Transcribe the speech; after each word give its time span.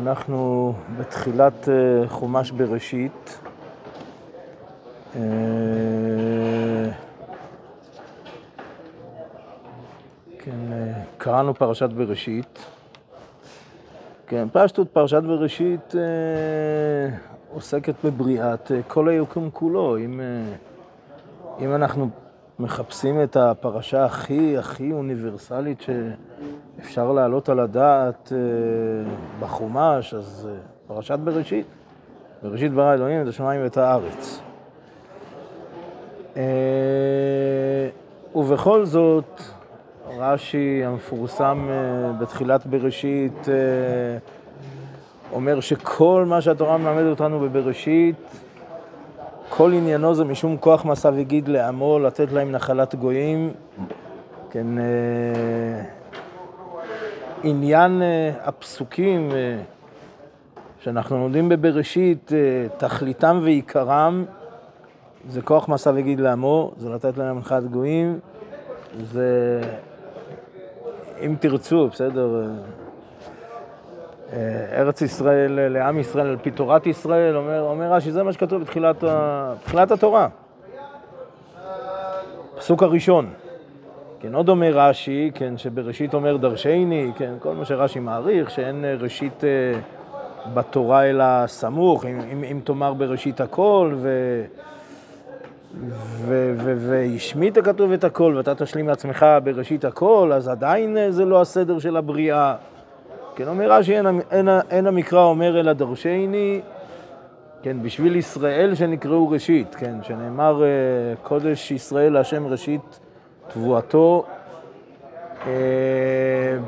אנחנו 0.00 0.72
בתחילת 0.98 1.68
אה, 1.68 2.08
חומש 2.08 2.50
בראשית. 2.50 3.38
אה, 5.16 5.20
כן, 10.38 10.72
אה, 10.72 10.92
קראנו 11.18 11.54
פרשת 11.54 11.88
בראשית. 11.90 12.58
כן, 14.26 14.48
פשטות 14.52 14.88
פרשת 14.92 15.22
בראשית 15.22 15.94
עוסקת 17.54 17.94
בבריאת 18.04 18.72
כל 18.88 19.08
היקום 19.08 19.50
כולו. 19.52 19.98
אם, 19.98 20.20
אם 21.60 21.74
אנחנו 21.74 22.10
מחפשים 22.60 23.22
את 23.22 23.36
הפרשה 23.36 24.04
הכי 24.04 24.58
הכי 24.58 24.92
אוניברסלית 24.92 25.80
שאפשר 25.80 27.12
להעלות 27.12 27.48
על 27.48 27.60
הדעת 27.60 28.32
אה, 28.32 28.38
בחומש, 29.40 30.14
אז 30.14 30.48
אה, 30.50 30.56
פרשת 30.86 31.18
בראשית. 31.18 31.66
בראשית 32.42 32.72
ברא 32.72 32.94
אלוהים 32.94 33.22
את 33.22 33.26
השמיים 33.28 33.62
ואת 33.62 33.76
הארץ. 33.76 34.40
אה, 36.36 36.42
ובכל 38.34 38.84
זאת, 38.84 39.42
רש"י 40.18 40.84
המפורסם 40.84 41.68
בתחילת 42.18 42.66
בראשית 42.66 43.48
אומר 45.32 45.60
שכל 45.60 46.24
מה 46.28 46.40
שהתורה 46.40 46.78
מלמדת 46.78 47.10
אותנו 47.10 47.40
בבראשית 47.40 48.16
כל 49.52 49.72
עניינו 49.72 50.14
זה 50.14 50.24
משום 50.24 50.56
כוח 50.56 50.84
מסע 50.84 51.10
וגיד 51.14 51.48
לעמו, 51.48 51.98
לתת 51.98 52.32
להם 52.32 52.52
נחלת 52.52 52.94
גויים. 52.94 53.52
כן, 54.50 54.78
אה, 54.78 55.82
עניין 57.42 58.02
אה, 58.02 58.32
הפסוקים 58.44 59.30
אה, 59.32 59.62
שאנחנו 60.80 61.18
לומדים 61.18 61.48
בבראשית, 61.48 62.32
תכליתם 62.76 63.40
ועיקרם 63.42 64.24
זה 65.28 65.42
כוח 65.42 65.68
מסע 65.68 65.92
וגיד 65.94 66.20
לעמו, 66.20 66.72
זה 66.76 66.90
לתת 66.90 67.18
להם 67.18 67.38
נחלת 67.38 67.70
גויים, 67.70 68.18
זה 69.00 69.60
אם 71.20 71.34
תרצו, 71.40 71.88
בסדר, 71.88 72.48
ארץ 74.72 75.02
ישראל 75.02 75.68
לעם 75.68 75.98
ישראל 75.98 76.26
על 76.26 76.36
פי 76.42 76.50
תורת 76.50 76.86
ישראל, 76.86 77.36
אומר, 77.36 77.62
אומר 77.62 77.92
רש"י, 77.92 78.12
זה 78.12 78.22
מה 78.22 78.32
שכתוב 78.32 78.62
בתחילת, 78.62 79.04
בתחילת 79.04 79.90
התורה. 79.90 80.28
פסוק 82.56 82.82
הראשון. 82.82 83.30
כן, 84.20 84.34
עוד 84.34 84.48
אומר 84.48 84.72
רש"י, 84.74 85.30
כן, 85.34 85.58
שבראשית 85.58 86.14
אומר 86.14 86.36
דרשני, 86.36 87.10
כן, 87.16 87.34
כל 87.38 87.54
מה 87.54 87.64
שרש"י 87.64 87.98
מעריך, 87.98 88.50
שאין 88.50 88.84
ראשית 88.98 89.44
אה, 89.44 89.80
בתורה 90.54 91.10
אלא 91.10 91.46
סמוך, 91.46 92.04
אם, 92.06 92.20
אם, 92.32 92.44
אם 92.44 92.60
תאמר 92.64 92.94
בראשית 92.94 93.40
הכל, 93.40 93.92
ו... 93.96 94.08
והשמיט 96.76 97.56
הכתוב 97.56 97.92
את 97.92 98.04
הכל, 98.04 98.34
ואתה 98.36 98.54
תשלים 98.54 98.88
לעצמך 98.88 99.26
בראשית 99.44 99.84
הכל, 99.84 100.30
אז 100.34 100.48
עדיין 100.48 100.96
אה, 100.96 101.12
זה 101.12 101.24
לא 101.24 101.40
הסדר 101.40 101.78
של 101.78 101.96
הבריאה. 101.96 102.54
כן, 103.40 103.48
אומר 103.48 103.72
רש"י, 103.72 103.96
אין, 103.96 104.06
אין, 104.30 104.48
אין 104.70 104.86
המקרא 104.86 105.22
אומר 105.22 105.60
אלא 105.60 105.72
דרשני, 105.72 106.60
כן, 107.62 107.76
בשביל 107.82 108.16
ישראל 108.16 108.74
שנקראו 108.74 109.28
ראשית, 109.30 109.74
כן, 109.74 109.94
שנאמר 110.02 110.62
אה, 110.62 110.68
קודש 111.22 111.70
ישראל 111.70 112.12
להשם 112.12 112.46
ראשית 112.46 113.00
תבואתו, 113.48 114.24
אה, 115.46 115.52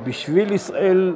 בשביל 0.04 0.52
ישראל 0.52 1.14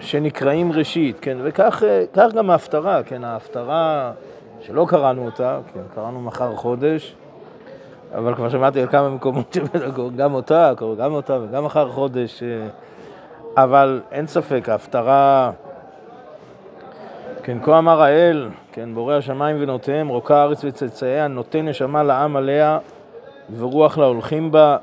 שנקראים 0.00 0.72
ראשית, 0.72 1.16
כן, 1.20 1.36
וכך 1.42 1.82
אה, 2.16 2.28
גם 2.34 2.50
ההפטרה, 2.50 3.02
כן, 3.02 3.24
ההפטרה 3.24 4.12
שלא 4.60 4.86
קראנו 4.88 5.24
אותה, 5.24 5.60
כן, 5.74 5.80
קראנו 5.94 6.20
מחר 6.20 6.56
חודש, 6.56 7.14
אבל 8.14 8.34
כבר 8.34 8.48
שמעתי 8.48 8.80
על 8.80 8.88
כמה 8.88 9.08
מקומות 9.08 9.56
שגם 9.78 10.34
אותה, 10.34 10.72
גם 10.98 11.12
אותה 11.12 11.38
וגם 11.42 11.64
מחר 11.64 11.88
חודש. 11.88 12.42
אבל 13.62 14.00
אין 14.12 14.26
ספק, 14.26 14.68
ההפטרה, 14.68 15.50
כן, 17.42 17.58
כה 17.62 17.78
אמר 17.78 18.02
האל, 18.02 18.48
כן, 18.72 18.94
בורא 18.94 19.14
השמיים 19.14 19.56
ונותיהם, 19.60 20.08
רוקה 20.08 20.36
הארץ 20.36 20.64
וצאצאיה, 20.64 21.28
נותן 21.28 21.68
נשמה 21.68 22.02
לעם 22.02 22.36
עליה 22.36 22.78
ורוח 23.58 23.98
להולכים 23.98 24.52
בה, 24.52 24.76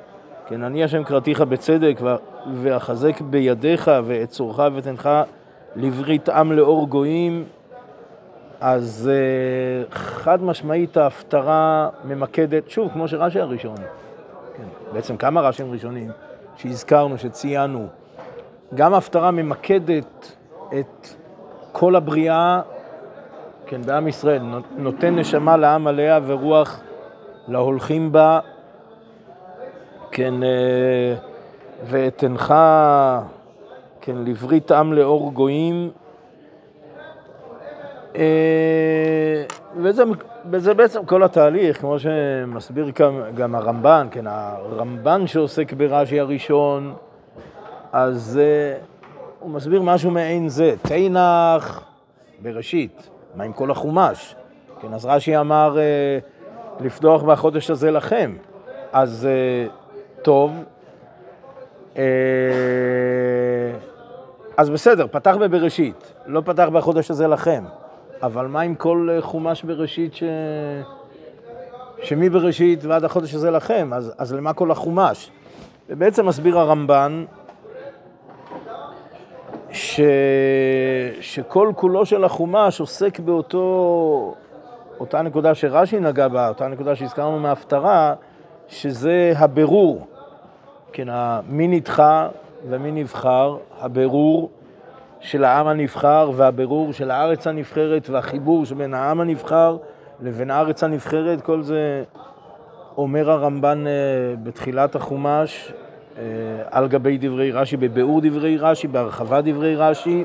כן, 0.47 0.63
אני 0.63 0.83
השם 0.83 1.03
קראתיך 1.03 1.41
בצדק 1.41 1.99
ואחזק 2.53 3.21
בידיך 3.21 3.91
ואצורך 4.05 4.59
ותנך 4.75 5.09
לברית 5.75 6.29
עם 6.29 6.51
לאור 6.51 6.87
גויים. 6.87 7.45
אז 8.61 9.11
uh, 9.11 9.95
חד 9.95 10.43
משמעית 10.43 10.97
ההפטרה 10.97 11.89
ממקדת, 12.05 12.69
שוב, 12.69 12.91
כמו 12.93 13.07
שרש"י 13.07 13.39
הראשון, 13.39 13.75
כן, 14.57 14.93
בעצם 14.93 15.17
כמה 15.17 15.41
רש"ים 15.41 15.71
ראשונים 15.71 16.11
שהזכרנו, 16.57 17.17
שציינו, 17.17 17.87
גם 18.75 18.93
ההפטרה 18.93 19.31
ממקדת 19.31 20.35
את 20.79 21.07
כל 21.71 21.95
הבריאה, 21.95 22.61
כן, 23.67 23.81
בעם 23.81 24.07
ישראל, 24.07 24.41
נותן 24.77 25.15
נשמה 25.15 25.57
לעם 25.57 25.87
עליה 25.87 26.19
ורוח 26.25 26.81
להולכים 27.47 28.11
בה, 28.11 28.39
כן, 30.11 30.43
אה, 30.43 31.15
ואתנך, 31.85 32.53
כן, 34.01 34.15
לברית 34.17 34.71
עם 34.71 34.93
לאור 34.93 35.31
גויים. 35.31 35.89
אה, 38.15 39.43
וזה, 39.77 40.03
וזה 40.51 40.73
בעצם 40.73 41.05
כל 41.05 41.23
התהליך, 41.23 41.81
כמו 41.81 41.99
שמסביר 41.99 42.91
גם, 42.99 43.21
גם 43.35 43.55
הרמב"ן, 43.55 44.07
כן, 44.11 44.27
הרמב"ן 44.27 45.27
שעוסק 45.27 45.73
ברש"י 45.73 46.19
הראשון, 46.19 46.93
אז 47.97 48.39
uh, 48.39 48.85
הוא 49.39 49.51
מסביר 49.51 49.81
משהו 49.81 50.11
מעין 50.11 50.50
זה, 50.50 50.73
תנח 50.81 51.83
בראשית, 52.41 53.09
מה 53.35 53.44
עם 53.44 53.53
כל 53.53 53.72
החומש? 53.72 54.35
כן, 54.81 54.94
אז 54.94 55.06
רש"י 55.06 55.38
אמר 55.38 55.78
uh, 55.78 56.84
לפתוח 56.84 57.23
בחודש 57.23 57.69
הזה 57.69 57.91
לכם, 57.91 58.35
אז 58.91 59.28
uh, 59.28 60.22
טוב, 60.22 60.63
אז 64.57 64.69
בסדר, 64.69 65.07
פתח 65.11 65.35
בבראשית, 65.39 66.13
לא 66.25 66.41
פתח 66.45 66.67
בחודש 66.73 67.11
הזה 67.11 67.28
לכם, 67.28 67.63
אבל 68.23 68.47
מה 68.47 68.61
עם 68.61 68.75
כל 68.75 69.09
חומש 69.22 69.63
בראשית 69.63 70.13
ש... 70.13 70.23
שמבראשית 72.03 72.85
ועד 72.85 73.03
החודש 73.03 73.34
הזה 73.35 73.51
לכם, 73.51 73.94
אז, 73.94 74.13
אז 74.17 74.34
למה 74.34 74.53
כל 74.53 74.72
החומש? 74.72 75.31
ובעצם 75.89 76.25
מסביר 76.25 76.59
הרמב"ן 76.59 77.25
ש... 79.95 80.01
שכל 81.22 81.72
כולו 81.75 82.06
של 82.06 82.23
החומש 82.23 82.79
עוסק 82.79 83.19
באותו, 83.19 84.35
אותה 85.00 85.22
נקודה 85.22 85.56
שרש"י 85.56 86.00
נגע 86.00 86.28
בה, 86.28 86.47
אותה 86.47 86.67
נקודה 86.67 86.95
שהזכרנו 86.95 87.39
מההפטרה, 87.39 88.13
שזה 88.67 89.34
הבירור. 89.38 90.07
כן, 90.94 91.07
מי 91.50 91.67
נדחה 91.67 92.28
ומי 92.69 92.91
נבחר, 92.91 93.57
הבירור 93.79 94.50
של 95.19 95.44
העם 95.44 95.67
הנבחר 95.67 96.31
והבירור 96.35 96.94
של 96.94 97.11
הארץ 97.11 97.47
הנבחרת 97.47 98.09
והחיבור 98.09 98.66
שבין 98.66 98.94
העם 98.94 99.22
הנבחר 99.22 99.78
לבין 100.22 100.51
הארץ 100.51 100.84
הנבחרת, 100.84 101.41
כל 101.41 101.61
זה 101.61 102.03
אומר 102.97 103.31
הרמב"ן 103.31 103.88
אה, 103.88 103.91
בתחילת 104.44 104.95
החומש, 104.95 105.73
על 106.72 106.88
גבי 106.88 107.17
דברי 107.17 107.52
רש"י, 107.52 107.78
בביאור 107.78 108.22
דברי 108.23 108.58
רש"י, 108.58 108.88
בהרחבת 108.88 109.44
דברי 109.44 109.76
רש"י. 109.76 110.23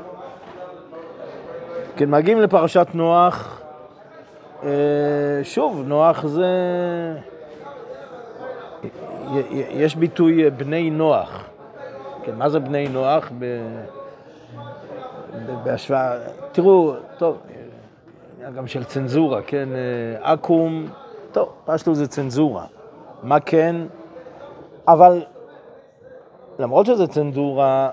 כן, 1.95 2.09
מגיעים 2.09 2.41
לפרשת 2.41 2.87
נוח. 2.93 3.61
אה, 4.63 4.69
שוב, 5.43 5.83
נוח 5.87 6.25
זה... 6.25 6.47
יש 9.53 9.95
ביטוי 9.95 10.45
אה, 10.45 10.49
בני 10.49 10.89
נוח. 10.89 11.43
כן, 12.23 12.35
מה 12.35 12.49
זה 12.49 12.59
בני 12.59 12.87
נוח? 12.87 13.31
ב... 13.39 13.45
בהשוואה... 15.63 16.13
תראו, 16.51 16.93
טוב, 17.17 17.37
גם 18.55 18.67
של 18.67 18.83
צנזורה, 18.83 19.41
כן? 19.41 19.69
אקו"ם, 20.21 20.87
טוב, 21.31 21.49
פשטו 21.65 21.95
זה 21.95 22.07
צנזורה. 22.07 22.65
מה 23.23 23.39
כן? 23.39 23.75
אבל 24.87 25.23
למרות 26.61 26.85
שזה 26.85 27.07
צנזורה, 27.07 27.89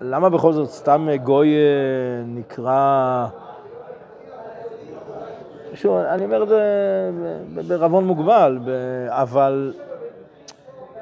למה 0.00 0.28
בכל 0.28 0.52
זאת 0.52 0.68
סתם 0.68 1.08
גוי 1.22 1.54
אה, 1.54 2.24
נקרא... 2.26 3.26
שוב, 5.74 5.96
אני 5.96 6.24
אומר 6.24 6.42
את 6.42 6.48
זה 6.48 6.60
בערבון 7.68 8.04
מוגבל, 8.04 8.58
אבל... 9.08 9.72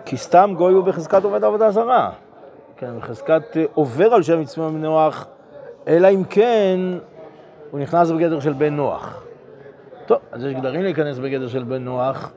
כי 0.05 0.17
סתם 0.17 0.55
גוי 0.57 0.73
הוא 0.73 0.85
בחזקת 0.85 1.25
עובד 1.25 1.45
עבודה 1.45 1.71
זרה. 1.71 2.11
כן, 2.77 2.99
בחזקת 2.99 3.57
אה, 3.57 3.65
עובר 3.75 4.15
על 4.15 4.23
שם 4.23 4.41
מצווה 4.41 4.71
מנוח, 4.71 5.27
אלא 5.89 6.09
אם 6.09 6.25
כן 6.25 6.79
הוא 7.71 7.81
נכנס 7.81 8.11
בגדר 8.11 8.41
של 8.41 8.53
בן 8.53 8.77
נוח. 8.77 9.23
טוב, 10.07 10.19
אז 10.33 10.45
יש 10.45 10.55
גדרים 10.55 10.83
להיכנס 10.83 11.19
בגדר 11.19 11.49
של 11.49 11.63
בן 11.63 11.85
נוח. 11.85 12.33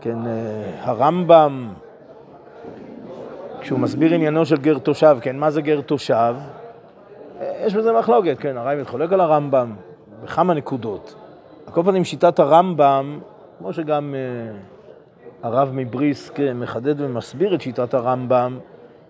כן, 0.00 0.18
הרמב"ם, 0.80 1.72
כשהוא 3.62 3.78
מסביר 3.78 4.14
עניינו 4.14 4.46
של 4.46 4.56
גר 4.56 4.78
תושב, 4.78 5.18
כן, 5.20 5.36
מה 5.36 5.50
זה 5.50 5.62
גר 5.62 5.80
תושב? 5.80 6.36
יש 7.64 7.74
בזה 7.74 7.92
מחלוקת, 7.92 8.38
כן, 8.38 8.56
הרייבד 8.56 8.86
חולק 8.86 9.12
על 9.12 9.20
הרמב"ם 9.20 9.74
בכמה 10.24 10.54
נקודות. 10.54 11.14
על 11.66 11.72
כל 11.72 11.82
פנים, 11.82 12.04
שיטת 12.04 12.38
הרמב"ם, 12.38 13.20
כמו 13.58 13.72
שגם 13.72 14.14
uh, 14.14 15.46
הרב 15.46 15.70
מבריסק 15.72 16.40
מחדד 16.54 17.00
ומסביר 17.00 17.54
את 17.54 17.60
שיטת 17.60 17.94
הרמב"ם, 17.94 18.58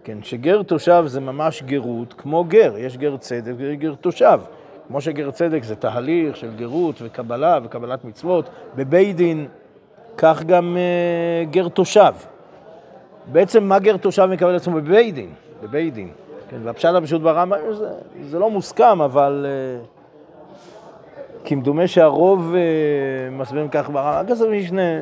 כן, 0.04 0.18
שגר 0.22 0.62
תושב 0.62 1.04
זה 1.06 1.20
ממש 1.20 1.62
גרות 1.62 2.14
כמו 2.18 2.44
גר, 2.44 2.74
יש 2.78 2.96
גר 2.96 3.16
צדק 3.16 3.52
ויש 3.56 3.76
גר 3.76 3.94
תושב. 3.94 4.40
כמו 4.88 5.00
שגר 5.00 5.30
צדק 5.30 5.62
זה 5.62 5.76
תהליך 5.76 6.36
של 6.36 6.50
גרות 6.56 6.94
וקבלה 7.02 7.58
וקבלת 7.64 8.04
מצוות 8.04 8.48
בבית 8.76 9.16
דין, 9.16 9.48
כך 10.16 10.42
גם 10.42 10.76
uh, 10.76 11.50
גר 11.50 11.68
תושב. 11.68 12.12
בעצם 13.26 13.64
מה 13.64 13.78
תושב 14.00 14.26
מקבל 14.26 14.54
עצמו 14.54 14.76
בבית 14.76 15.14
דין? 15.14 15.30
בבית 15.62 15.94
דין. 15.94 16.08
כן, 16.48 16.56
והפשט 16.62 16.94
הפשוט 16.94 17.22
ברמב"ם, 17.22 17.58
זה, 17.72 17.88
זה 18.22 18.38
לא 18.38 18.50
מוסכם, 18.50 19.00
אבל 19.00 19.46
uh, 19.46 19.86
כמדומה 21.44 21.86
שהרוב 21.86 22.54
uh, 22.54 23.34
מסבירים 23.34 23.68
כך 23.68 23.90
ברמב"ם. 23.90 24.26
כסף 24.28 24.44
משנה, 24.50 25.00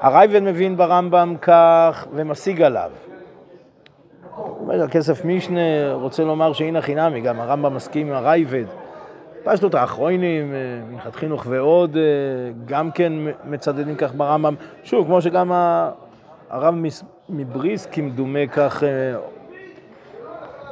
הרייבד 0.00 0.40
מבין 0.40 0.76
ברמב"ם 0.76 1.34
כך 1.42 2.06
ומשיג 2.14 2.62
עליו. 2.62 2.90
אומר, 4.36 4.82
הכסף 4.82 5.24
משנה 5.24 5.92
רוצה 5.92 6.24
לומר 6.24 6.52
שהנה 6.52 6.80
חינמי, 6.82 7.20
גם 7.20 7.40
הרמב"ם 7.40 7.74
מסכים 7.74 8.06
עם 8.06 8.14
הרייבד. 8.14 8.64
פשטות 9.44 9.74
האחרונים, 9.74 10.54
מנחת 10.90 11.14
חינוך 11.14 11.44
ועוד, 11.48 11.96
גם 12.66 12.90
כן 12.90 13.12
מצדדים 13.44 13.96
כך 13.96 14.14
ברמב"ם. 14.14 14.54
שוב, 14.84 15.06
כמו 15.06 15.22
שגם 15.22 15.52
הרב 16.54 16.74
מבריס, 17.28 17.86
כמדומה 17.86 18.46
כך, 18.46 18.82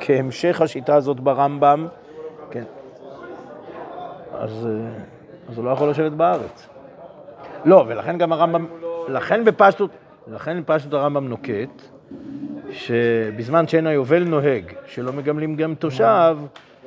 כהמשך 0.01 0.61
השיטה 0.61 0.95
הזאת 0.95 1.21
ברמב"ם, 1.21 1.87
כן. 2.51 2.65
אז, 4.35 4.69
אז 5.49 5.57
הוא 5.59 5.65
לא 5.65 5.71
יכול 5.71 5.91
לשבת 5.91 6.13
בארץ. 6.13 6.69
לא, 7.65 7.85
ולכן 7.89 8.19
גם 8.19 8.33
הרמב"ם, 8.33 8.67
לכן 9.09 9.45
בפשטות, 9.45 9.91
לכן 10.29 10.63
בפשטות 10.63 10.93
הרמב"ם 10.93 11.29
נוקט, 11.29 11.83
שבזמן 12.71 13.69
שאין 13.69 13.87
היובל 13.87 14.25
נוהג, 14.25 14.73
שלא 14.87 15.13
מגמלים 15.13 15.57
גם 15.57 15.75
תושב, 15.75 16.37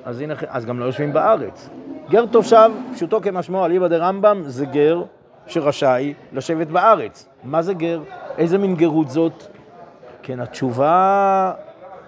אז, 0.06 0.22
הנה, 0.22 0.34
אז 0.48 0.66
גם 0.66 0.80
לא 0.80 0.86
יושבים 0.86 1.14
בארץ. 1.14 1.70
גר 2.10 2.26
תושב, 2.26 2.72
פשוטו 2.94 3.22
כמשמעו, 3.22 3.66
אליבא 3.66 3.88
דרמב"ם, 3.88 4.42
זה 4.42 4.66
גר 4.66 5.04
שרשאי 5.48 6.14
לשבת 6.34 6.68
בארץ. 6.68 7.30
מה 7.44 7.62
זה 7.62 7.74
גר? 7.74 8.02
איזה 8.38 8.58
מין 8.58 8.76
גרות 8.76 9.10
זאת? 9.10 9.44
כן, 10.24 10.40
התשובה, 10.40 11.54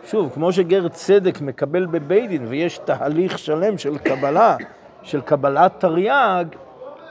שוב, 0.06 0.32
כמו 0.34 0.52
שגר 0.52 0.88
צדק 0.88 1.42
מקבל 1.42 1.86
בבית 1.86 2.30
דין, 2.30 2.46
ויש 2.48 2.78
תהליך 2.78 3.40
שלם 3.40 3.78
של 3.78 3.98
קבלה, 3.98 4.56
של 5.02 5.22
קבלת 5.22 5.72
תרי"ג, 5.80 6.46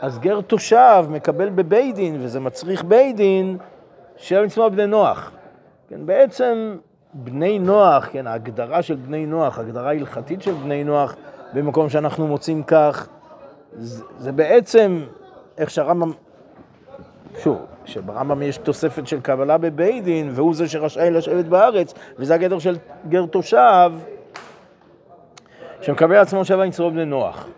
אז 0.01 0.19
גר 0.19 0.41
תושב 0.41 1.05
מקבל 1.11 1.49
בבית 1.49 1.95
דין, 1.95 2.17
וזה 2.21 2.41
מצריך 2.41 2.85
בית 2.85 3.17
דין, 3.17 3.59
של 4.17 4.45
מצווה 4.45 4.69
בני 4.69 4.87
נוח. 4.87 5.31
כן, 5.89 6.07
בעצם 6.07 6.77
בני 7.15 7.59
נוח, 7.59 8.09
כן, 8.13 8.27
ההגדרה 8.27 8.83
של 8.83 8.95
בני 8.95 9.27
נוח, 9.27 9.59
הגדרה 9.59 9.91
הלכתית 9.91 10.43
של 10.43 10.53
בני 10.53 10.85
נוח, 10.85 11.17
במקום 11.53 11.89
שאנחנו 11.89 12.27
מוצאים 12.27 12.63
כך, 12.63 13.09
זה, 13.73 14.05
זה 14.19 14.33
בעצם 14.33 15.05
איך 15.59 15.71
שהרמב"ם, 15.71 16.13
שוב, 17.39 17.67
שברמב"ם 17.87 18.43
יש 18.43 18.59
תוספת 18.59 19.07
של 19.07 19.21
קבלה 19.21 19.59
בבית 19.59 20.05
דין, 20.05 20.31
והוא 20.35 20.55
זה 20.55 20.69
שרשאי 20.69 21.11
לשבת 21.11 21.45
בארץ, 21.45 21.95
וזה 22.19 22.35
הגדר 22.35 22.59
של 22.59 22.77
גר 23.09 23.27
תושב, 23.27 23.93
שמקבל 25.81 26.17
עצמו 26.17 26.45
שבע 26.45 26.67
מצוות 26.67 26.93
בני 26.93 27.05
נוח. 27.05 27.49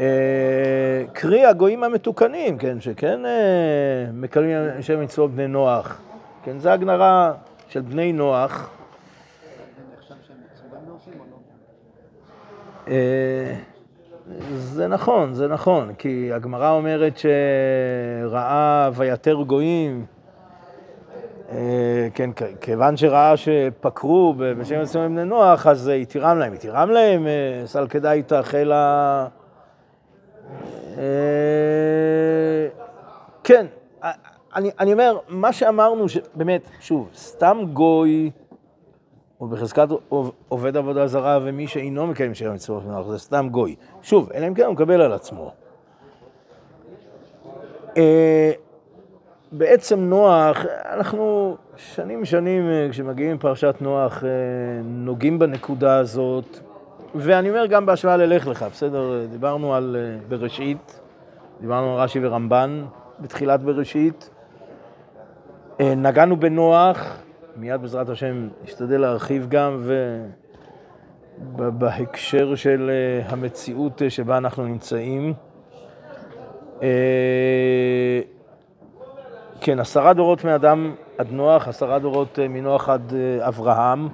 אה, 0.00 1.04
קרי 1.12 1.44
הגויים 1.44 1.84
המתוקנים, 1.84 2.58
כן, 2.58 2.80
שכן 2.80 3.26
אה, 3.26 4.06
מקבלים 4.12 4.56
שבע 4.80 5.02
מצוות 5.02 5.30
בני 5.30 5.46
נוח. 5.46 6.00
כן, 6.44 6.58
זו 6.58 6.68
הגדרה 6.68 7.32
של 7.68 7.80
בני 7.80 8.12
נוח. 8.12 8.70
אה, 14.30 14.36
זה 14.56 14.86
נכון, 14.86 15.34
זה 15.34 15.48
נכון, 15.48 15.94
כי 15.98 16.32
הגמרא 16.32 16.70
אומרת 16.70 17.18
שראה 17.18 18.90
ויתר 18.94 19.42
גויים, 19.46 20.06
כן, 22.14 22.30
כיוון 22.60 22.96
שראה 22.96 23.36
שפקרו 23.36 24.34
בשם 24.36 24.80
עצמם 24.80 25.08
בני 25.08 25.24
נוח, 25.24 25.66
אז 25.66 25.88
התירם 25.88 26.38
להם. 26.38 26.52
התירם 26.52 26.90
להם, 26.90 27.26
סל 27.64 27.86
כדאי 27.88 28.18
איתך 28.18 28.54
אלא... 28.54 28.76
כן, 33.44 33.66
אני, 34.56 34.70
אני 34.80 34.92
אומר, 34.92 35.18
מה 35.28 35.52
שאמרנו, 35.52 36.04
באמת, 36.34 36.68
שוב, 36.80 37.10
סתם 37.14 37.58
גוי, 37.72 38.30
או 39.40 39.46
בחזקת 39.48 39.88
עובד 40.48 40.76
עבודה 40.76 41.06
זרה, 41.06 41.38
ומי 41.42 41.66
שאינו 41.66 42.06
מקיים 42.06 42.34
שבע 42.34 42.52
מצוות 42.52 42.84
מנוח, 42.84 43.06
זה 43.06 43.18
סתם 43.18 43.48
גוי. 43.50 43.76
שוב, 44.02 44.30
אלא 44.34 44.48
אם 44.48 44.54
כן 44.54 44.62
הוא 44.62 44.72
מקבל 44.72 45.00
על 45.00 45.12
עצמו. 45.12 45.52
אה, 47.96 48.52
בעצם 49.52 50.00
נוח, 50.00 50.64
אנחנו 50.92 51.56
שנים 51.76 52.24
שנים, 52.24 52.70
אה, 52.70 52.88
כשמגיעים 52.90 53.38
פרשת 53.38 53.74
נוח, 53.80 54.24
אה, 54.24 54.28
נוגעים 54.84 55.38
בנקודה 55.38 55.96
הזאת, 55.96 56.58
ואני 57.14 57.48
אומר 57.48 57.66
גם 57.66 57.86
בהשוואה 57.86 58.16
ללך 58.16 58.46
לך, 58.46 58.66
בסדר? 58.72 59.26
דיברנו 59.30 59.74
על 59.74 59.96
בראשית, 60.28 61.00
דיברנו 61.60 61.94
על 61.94 62.00
רש"י 62.00 62.18
ורמב"ן 62.22 62.84
בתחילת 63.20 63.62
בראשית. 63.62 64.30
נגענו 65.80 66.36
בנוח, 66.36 67.22
מיד 67.56 67.80
בעזרת 67.80 68.08
השם 68.08 68.48
נשתדל 68.64 69.00
להרחיב 69.00 69.46
גם, 69.48 69.90
ובהקשר 71.56 72.54
של 72.54 72.90
אה, 72.90 73.28
המציאות 73.30 74.02
אה, 74.02 74.10
שבה 74.10 74.36
אנחנו 74.36 74.64
נמצאים. 74.64 75.34
כן, 79.60 79.78
עשרה 79.80 80.12
דורות 80.12 80.44
מאדם 80.44 80.94
עד 81.18 81.26
נוח, 81.30 81.68
עשרה 81.68 81.98
דורות 81.98 82.38
מנוח 82.48 82.88
עד 82.88 83.12
אברהם. 83.40 84.08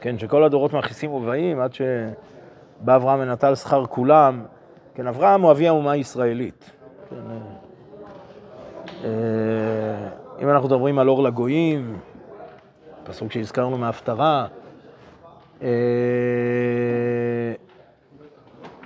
כן, 0.00 0.18
שכל 0.18 0.44
הדורות 0.44 0.72
מכניסים 0.72 1.12
ובאים 1.12 1.60
עד 1.60 1.74
שבא 1.74 2.96
אברהם 2.96 3.20
ונטל 3.20 3.54
שכר 3.54 3.86
כולם. 3.86 4.44
כן, 4.94 5.06
אברהם 5.06 5.42
הוא 5.42 5.50
אבי 5.50 5.68
האומה 5.68 5.92
הישראלית. 5.92 6.70
כן, 7.10 7.16
אה, 9.04 9.10
אם 10.40 10.48
אנחנו 10.48 10.68
מדברים 10.68 10.98
על 10.98 11.08
אור 11.08 11.22
לגויים, 11.22 11.98
פסוק 13.04 13.32
שהזכרנו 13.32 13.78
מההפטרה, 13.78 14.46
אה, 15.62 15.68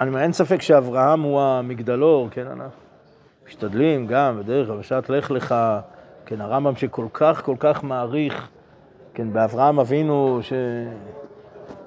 אני 0.00 0.08
אומר, 0.08 0.20
אין 0.20 0.32
ספק 0.32 0.62
שאברהם 0.62 1.20
הוא 1.20 1.40
המגדלור, 1.40 2.28
כן, 2.30 2.46
אנחנו 2.46 2.80
משתדלים 3.46 4.06
גם 4.06 4.38
בדרך 4.38 4.70
הבשעת 4.70 5.10
לך 5.10 5.30
לך, 5.30 5.54
כן, 6.26 6.40
הרמב"ם 6.40 6.76
שכל 6.76 7.06
כך 7.12 7.42
כל 7.44 7.56
כך 7.58 7.84
מעריך, 7.84 8.48
כן, 9.14 9.32
באברהם 9.32 9.78
אבינו 9.78 10.40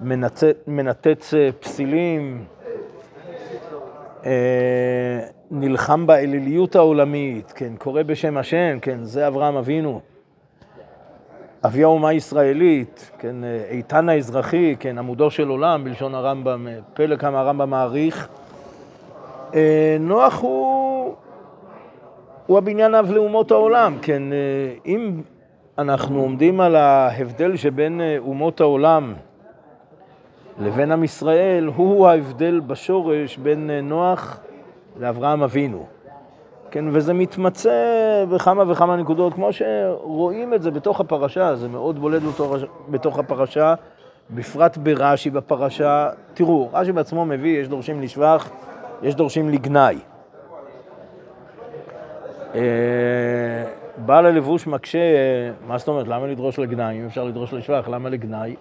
שמנתץ 0.02 1.34
פסילים, 1.60 2.46
אה, 4.26 5.28
נלחם 5.52 6.08
באליליות 6.08 6.76
העולמית, 6.76 7.52
כן, 7.52 7.74
קורא 7.78 8.04
בשם 8.04 8.38
השם, 8.38 8.78
כן, 8.82 9.04
זה 9.04 9.28
אברהם 9.28 9.56
אבינו. 9.56 10.02
אבי 11.66 11.84
האומה 11.84 12.10
הישראלית, 12.10 13.12
כן, 13.20 13.36
איתן 13.70 14.10
האזרחי, 14.10 14.76
כן, 14.80 14.98
עמודו 14.98 15.32
של 15.32 15.48
עולם, 15.48 15.84
בלשון 15.84 16.16
הרמב"ם, 16.16 16.68
פלא 16.94 17.16
כמה 17.16 17.40
הרמב"ם 17.40 17.70
מעריך. 17.70 18.28
אה, 19.54 19.98
נוח 20.00 20.42
הוא, 20.42 21.16
הוא 22.46 22.58
הבניין 22.58 22.96
אב 22.96 23.12
לאומות 23.12 23.52
העולם, 23.52 23.98
כן, 24.02 24.24
אה, 24.34 24.74
אם 24.86 25.22
אנחנו 25.78 26.22
עומדים 26.22 26.62
על 26.62 26.76
ההבדל 26.76 27.58
שבין 27.58 28.02
אה, 28.02 28.16
אומות 28.20 28.62
העולם 28.62 29.14
לבין 30.60 30.92
עם 30.92 31.04
ישראל, 31.04 31.70
הוא 31.76 32.08
ההבדל 32.08 32.60
בשורש 32.60 33.38
בין 33.38 33.70
נוח 33.84 34.40
לאברהם 35.00 35.44
אבינו. 35.44 35.86
כן, 36.72 36.86
וזה 36.92 37.14
מתמצא 37.14 37.72
בכמה 38.32 38.72
וכמה 38.72 38.96
נקודות, 38.96 39.34
כמו 39.34 39.54
שרואים 39.54 40.54
את 40.54 40.62
זה 40.62 40.72
בתוך 40.72 41.00
הפרשה, 41.00 41.56
זה 41.56 41.68
מאוד 41.68 42.00
בולט 42.00 42.22
בתוך 42.90 43.20
הפרשה, 43.20 43.74
בפרט 44.32 44.78
ברש"י 44.78 45.30
בפרשה, 45.30 46.10
תראו, 46.34 46.70
רש"י 46.74 46.92
בעצמו 46.92 47.26
מביא, 47.26 47.60
יש 47.60 47.68
דורשים 47.68 48.02
לשבח, 48.02 48.50
יש 49.04 49.16
דורשים 49.16 49.50
לגנאי. 49.50 50.00
אה, 52.56 52.62
בעל 53.98 54.26
הלבוש 54.26 54.68
מקשה, 54.68 55.00
מה 55.68 55.78
זאת 55.78 55.88
אומרת, 55.88 56.08
למה 56.08 56.28
לדרוש 56.28 56.60
לגנאי? 56.60 57.00
אם 57.00 57.06
אפשר 57.06 57.24
לדרוש 57.24 57.54
לשבח, 57.54 57.88
למה 57.88 58.10
לגנאי? 58.10 58.56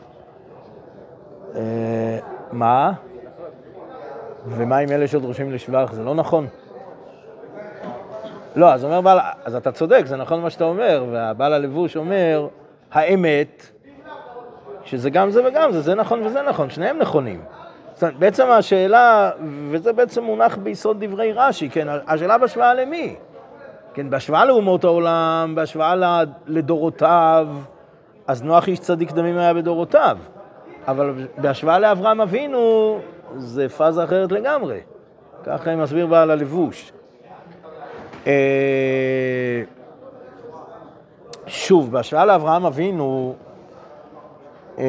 אה, 1.55 2.19
מה? 2.53 2.93
ומה 4.49 4.79
עם 4.79 4.93
אלה 4.93 5.09
שדורשים 5.09 5.53
לשבח? 5.53 5.93
זה 5.93 6.03
לא 6.05 6.15
נכון. 6.15 6.47
לא, 8.57 8.73
אז 8.73 8.85
אומר 8.85 9.01
בעל, 9.01 9.19
אז 9.45 9.55
אתה 9.55 9.73
צודק, 9.73 10.03
זה 10.07 10.17
נכון 10.17 10.41
מה 10.41 10.51
שאתה 10.51 10.65
אומר, 10.65 11.05
והבעל 11.13 11.53
הלבוש 11.53 11.97
אומר, 11.97 12.49
האמת, 12.93 13.67
שזה 14.85 15.11
גם 15.11 15.31
זה 15.31 15.49
וגם 15.49 15.73
זה, 15.73 15.81
זה 15.81 15.95
נכון 15.95 16.23
וזה 16.23 16.43
נכון, 16.43 16.71
שניהם 16.71 16.99
נכונים. 16.99 17.41
זאת 17.95 18.03
אומרת, 18.03 18.17
בעצם 18.17 18.51
השאלה, 18.51 19.31
וזה 19.71 19.93
בעצם 19.93 20.25
מונח 20.25 20.57
ביסוד 20.57 21.05
דברי 21.05 21.33
רש"י, 21.33 21.71
כן, 21.71 21.87
השאלה 22.07 22.39
בהשוואה 22.39 22.75
למי? 22.75 23.17
כן, 23.95 24.11
בהשוואה 24.11 24.45
לאומות 24.45 24.85
העולם, 24.85 25.53
בהשוואה 25.55 26.23
לדורותיו, 26.47 27.49
אז 28.27 28.43
נוח 28.43 28.69
איש 28.69 28.79
צדיק 28.79 29.13
דמים 29.13 29.39
היה 29.39 29.55
בדורותיו. 29.55 30.19
אבל 30.89 31.27
בהשוואה 31.39 31.79
לאברהם 31.79 32.21
אבינו, 32.21 32.99
זה 33.37 33.69
פאזה 33.69 34.05
אחרת 34.05 34.33
לגמרי. 34.33 34.81
ככה 35.45 35.77
מסביר 35.77 36.07
בעל 36.07 36.31
הלבוש. 36.31 36.93
אה, 38.27 39.63
שוב, 41.47 41.93
בהשוואה 41.93 42.25
לאברהם 42.25 42.67
אבינו, 42.67 43.35
אה, 44.79 44.85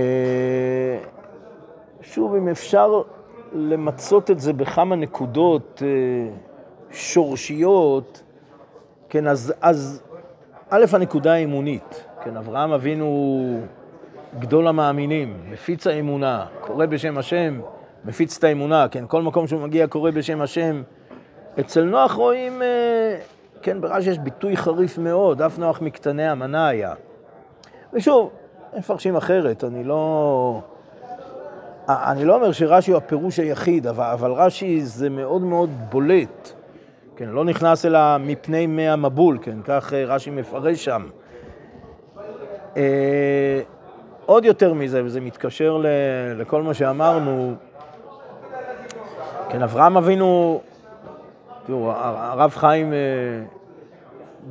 שוב, 2.01 2.35
אם 2.35 2.47
אפשר 2.47 3.01
למצות 3.53 4.31
את 4.31 4.39
זה 4.39 4.53
בכמה 4.53 4.95
נקודות 4.95 5.83
אה, 5.85 6.33
שורשיות, 6.91 8.23
כן, 9.09 9.27
אז, 9.27 9.53
אז 9.61 10.03
א', 10.69 10.85
הנקודה 10.93 11.33
האמונית, 11.33 12.05
כן, 12.23 12.37
אברהם 12.37 12.71
אבינו 12.71 13.59
גדול 14.39 14.67
המאמינים, 14.67 15.37
מפיץ 15.51 15.87
האמונה, 15.87 16.45
קורא 16.61 16.85
בשם 16.85 17.17
השם, 17.17 17.59
מפיץ 18.07 18.37
את 18.37 18.43
האמונה, 18.43 18.87
כן, 18.87 19.03
כל 19.07 19.21
מקום 19.21 19.47
שהוא 19.47 19.61
מגיע 19.61 19.87
קורא 19.87 20.11
בשם 20.11 20.41
השם. 20.41 20.81
אצל 21.59 21.83
נוח 21.83 22.11
רואים, 22.13 22.61
אה, 22.61 23.19
כן, 23.61 23.81
ברש"י 23.81 24.09
יש 24.09 24.19
ביטוי 24.19 24.57
חריף 24.57 24.97
מאוד, 24.97 25.41
אף 25.41 25.59
נוח 25.59 25.81
מקטני 25.81 26.27
המנה 26.27 26.67
היה. 26.67 26.93
ושוב, 27.93 28.31
מפרשים 28.77 29.15
אחרת, 29.15 29.63
אני 29.63 29.83
לא... 29.83 30.61
אני 31.89 32.25
לא 32.25 32.35
אומר 32.35 32.51
שרש"י 32.51 32.91
הוא 32.91 32.97
הפירוש 32.97 33.39
היחיד, 33.39 33.87
אבל, 33.87 34.31
רש"י 34.31 34.81
זה 34.81 35.09
מאוד 35.09 35.41
מאוד 35.41 35.69
בולט. 35.89 36.51
כן, 37.15 37.29
לא 37.29 37.45
נכנס 37.45 37.85
אלא 37.85 38.17
מפני 38.17 38.67
מי 38.67 38.89
המבול, 38.89 39.37
כן, 39.41 39.57
כך 39.63 39.93
אה, 39.93 40.05
רש"י 40.05 40.29
מפרש 40.29 40.85
שם. 40.85 41.07
אה, 42.77 43.61
עוד 44.25 44.45
יותר 44.45 44.73
מזה, 44.73 45.05
וזה 45.05 45.21
מתקשר 45.21 45.83
לכל 46.35 46.61
מה 46.61 46.73
שאמרנו, 46.73 47.55
כן, 49.49 49.61
אברהם 49.61 49.97
אבינו, 49.97 50.61
תראו, 51.65 51.91
הרב 51.91 52.51
חיים 52.55 52.93
אה, 52.93 52.97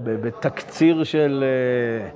בתקציר 0.03 1.05
של, 1.05 1.45
אה, 1.47 2.09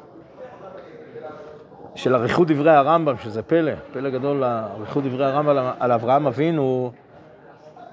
של 1.95 2.15
אריכות 2.15 2.49
דברי 2.49 2.71
הרמב"ם, 2.71 3.17
שזה 3.17 3.43
פלא, 3.43 3.73
פלא 3.93 4.11
גדול, 4.11 4.45
אריכות 4.45 5.05
דברי 5.05 5.25
הרמב"ם 5.25 5.73
על 5.81 5.93
אברהם 5.93 6.27
אבינו, 6.27 6.93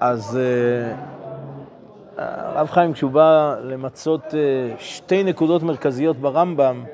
אז 0.00 0.38
אה, 0.38 0.94
הרב 2.16 2.68
חיים, 2.70 2.92
כשהוא 2.92 3.10
בא 3.10 3.56
למצות 3.62 4.34
שתי 4.78 5.24
נקודות 5.24 5.62
מרכזיות 5.62 6.16
ברמב"ם, 6.16 6.84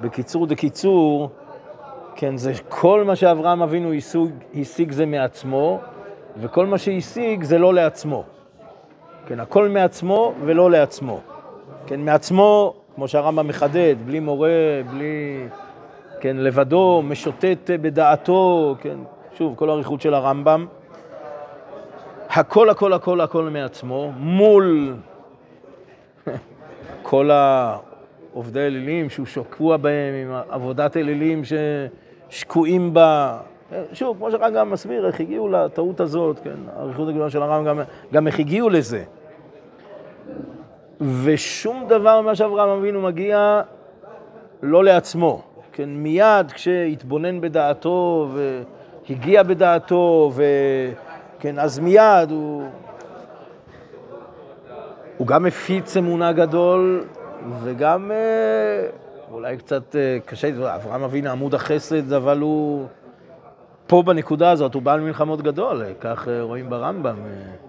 בקיצור 0.00 0.46
דקיצור, 0.46 1.30
כן, 2.14 2.36
זה 2.36 2.52
כל 2.68 3.04
מה 3.04 3.16
שאברהם 3.16 3.62
אבינו 3.62 3.92
השיג, 3.92 4.30
השיג 4.54 4.92
זה 4.92 5.06
מעצמו, 5.06 5.80
וכל 6.40 6.66
מה 6.66 6.78
שהשיג 6.78 7.42
זה 7.42 7.58
לא 7.58 7.74
לעצמו. 7.74 8.24
כן, 9.26 9.40
הכל 9.40 9.68
מעצמו 9.68 10.34
ולא 10.44 10.70
לעצמו. 10.70 11.20
כן, 11.86 12.00
מעצמו, 12.00 12.74
כמו 12.94 13.08
שהרמב"ם 13.08 13.48
מחדד, 13.48 13.96
בלי 14.04 14.20
מורה, 14.20 14.80
בלי, 14.90 15.46
כן, 16.20 16.36
לבדו, 16.36 17.02
משוטט 17.04 17.70
בדעתו, 17.70 18.76
כן, 18.80 18.98
שוב, 19.38 19.54
כל 19.56 19.70
האריכות 19.70 20.00
של 20.00 20.14
הרמב"ם. 20.14 20.66
הכל, 22.30 22.70
הכל, 22.70 22.92
הכל, 22.92 23.20
הכל 23.20 23.42
מעצמו, 23.42 24.12
מול 24.16 24.96
כל 27.02 27.30
העובדי 27.30 28.60
אלילים 28.60 29.10
שהוא 29.10 29.26
שקוע 29.26 29.76
בהם 29.76 30.14
עם 30.14 30.42
עבודת 30.48 30.96
אלילים 30.96 31.42
ששקועים 32.30 32.94
בה. 32.94 33.38
שוב, 33.92 34.16
כמו 34.16 34.30
שרמב"ם 34.30 34.70
מסביר, 34.70 35.06
איך 35.06 35.20
הגיעו 35.20 35.48
לטעות 35.48 36.00
הזאת, 36.00 36.38
כן, 36.44 36.56
האריכות 36.76 37.08
הגדולה 37.08 37.30
של 37.30 37.42
הרמב"ם 37.42 37.64
גם, 37.64 37.80
גם 38.12 38.26
איך 38.26 38.38
הגיעו 38.38 38.68
לזה. 38.68 39.04
ושום 41.24 41.84
דבר 41.88 42.20
ממה 42.20 42.34
שאברהם 42.34 42.68
אבינו 42.68 43.02
מגיע 43.02 43.62
לא 44.62 44.84
לעצמו. 44.84 45.42
כן, 45.72 45.88
מיד 45.88 46.52
כשהתבונן 46.52 47.40
בדעתו 47.40 48.28
והגיע 49.08 49.42
בדעתו, 49.42 50.32
וכן, 50.34 51.58
אז 51.58 51.78
מיד 51.78 52.30
הוא, 52.30 52.68
הוא 55.16 55.26
גם 55.26 55.42
מפיץ 55.42 55.96
אמונה 55.96 56.32
גדול, 56.32 57.04
וגם 57.62 58.10
אה, 58.10 58.86
אולי 59.30 59.56
קצת 59.56 59.96
אה, 59.96 60.18
קשה, 60.24 60.48
אברהם 60.74 61.02
אבינו 61.02 61.30
עמוד 61.30 61.54
החסד, 61.54 62.12
אבל 62.12 62.38
הוא 62.38 62.86
פה 63.88 64.02
בנקודה 64.02 64.50
הזאת, 64.50 64.74
הוא 64.74 64.82
בעל 64.82 65.00
מלחמות 65.00 65.42
גדול, 65.42 65.82
כך 66.00 66.28
אה, 66.28 66.42
רואים 66.42 66.70
ברמב"ם, 66.70 67.16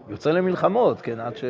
יוצא 0.10 0.32
למלחמות, 0.32 1.02
כן, 1.02 1.20
עד 1.20 1.38
ש... 1.38 1.44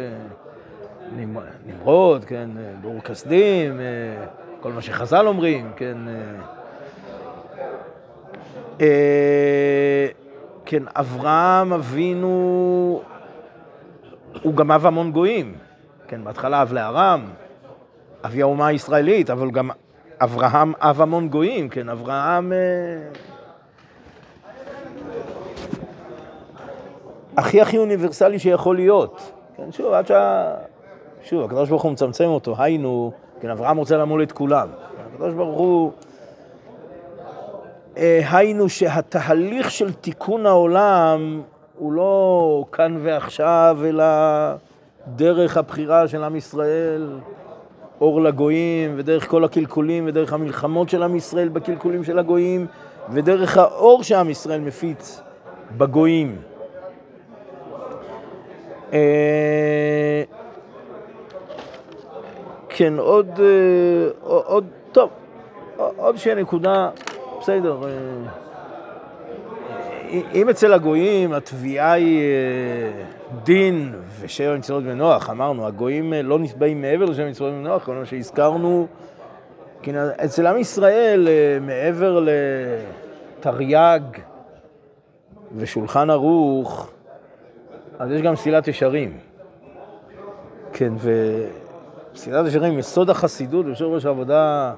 נמרוד, 1.66 2.26
כן, 2.26 2.50
בור 2.82 3.02
כסדים, 3.02 3.80
אה, 3.80 4.26
כל 4.62 4.72
מה 4.72 4.82
שחז"ל 4.82 5.28
אומרים, 5.28 5.72
כן. 5.76 5.98
אה, 6.08 6.14
אה, 8.82 10.08
כן, 10.66 10.84
אברהם 10.96 11.74
אבינו, 11.74 13.02
הוא 14.42 14.56
גם 14.56 14.72
אב 14.72 14.86
המון 14.86 15.12
גויים. 15.12 15.54
כן, 16.08 16.24
בהתחלה 16.24 16.62
אב 16.62 16.74
לארם, 16.74 17.26
אבי 18.26 18.42
האומה 18.42 18.68
הישראלית, 18.68 19.30
אבל 19.30 19.52
גם 19.52 19.70
אברהם 20.20 20.74
אב 20.80 21.02
המון 21.02 21.30
גויים, 21.30 21.70
כן, 21.70 21.90
אברהם... 21.90 22.54
הכי 27.38 27.62
הכי 27.62 27.78
אוניברסלי 27.78 28.40
שיכול 28.40 28.76
להיות. 28.76 29.32
כן, 29.58 29.72
שוב, 29.72 29.94
עד 29.94 30.08
שה... 30.08 30.54
שוב, 31.24 31.46
הקדוש 31.46 31.70
ברוך 31.70 31.84
הוא 31.84 31.92
מצמצם 31.92 32.26
אותו, 32.26 32.56
היינו, 32.58 33.12
כן, 33.42 33.50
אברהם 33.50 33.78
רוצה 33.78 33.98
למול 33.98 34.24
את 34.24 34.32
כולם. 34.32 34.68
הקדוש 35.14 35.34
ברוך 35.34 35.60
הוא, 35.60 35.92
אה, 37.98 38.22
היינו 38.32 38.70
שהתהליך 38.70 39.72
של 39.72 39.94
תיקון 39.94 40.46
העולם 40.46 41.42
הוא 41.78 41.94
לא 41.94 42.66
כאן 42.72 42.98
ועכשיו, 43.02 43.78
אלא 43.86 44.06
דרך 45.08 45.58
הבחירה 45.58 46.08
של 46.08 46.24
עם 46.24 46.36
ישראל, 46.36 47.20
אור 48.02 48.22
לגויים, 48.22 48.94
ודרך 48.98 49.28
כל 49.28 49.44
הקלקולים, 49.44 50.04
ודרך 50.08 50.34
המלחמות 50.34 50.90
של 50.90 51.04
עם 51.04 51.16
ישראל 51.16 51.50
בקלקולים 51.50 52.04
של 52.04 52.20
הגויים, 52.20 52.68
ודרך 53.10 53.58
האור 53.58 54.04
שעם 54.04 54.30
ישראל 54.30 54.60
מפיץ 54.60 55.22
בגויים. 55.78 56.36
אה, 58.94 60.24
כן, 62.70 62.94
עוד, 63.00 63.40
אה, 63.40 64.10
עוד, 64.22 64.66
טוב, 64.92 65.10
עוד 65.78 66.18
שני 66.18 66.42
נקודה, 66.42 66.90
בסדר. 67.40 67.78
אה, 67.84 67.90
אם 70.34 70.50
אצל 70.50 70.74
הגויים 70.74 71.34
התביעה 71.34 71.92
היא 71.92 72.24
דין 73.44 73.96
ושבע 74.20 74.58
מצוות 74.58 74.84
בנוח, 74.84 75.30
אמרנו, 75.30 75.68
הגויים 75.68 76.14
לא 76.14 76.40
נתבעים 76.40 76.82
מעבר 76.82 77.06
לשבע 77.06 77.30
מצוות 77.30 77.54
בנוח, 77.54 77.86
כל 77.86 77.94
מה 77.94 78.06
שהזכרנו, 78.06 78.88
כן, 79.82 79.96
אצל 80.26 80.48
עם 80.48 80.58
ישראל, 80.58 81.28
מעבר 81.62 82.26
לתרי"ג 83.40 84.02
ושולחן 85.56 86.10
ערוך, 86.10 86.92
אז 88.00 88.12
יש 88.12 88.22
גם 88.22 88.36
סילת 88.36 88.68
ישרים. 88.68 89.18
כן, 90.74 90.94
ו... 90.98 91.12
פסילת 92.14 92.48
ישרים, 92.48 92.80
יסוד 92.80 93.10
החסידות 93.10 93.66
ויושב 93.66 93.86
ראש 93.86 94.06
העבודה, 94.06 94.74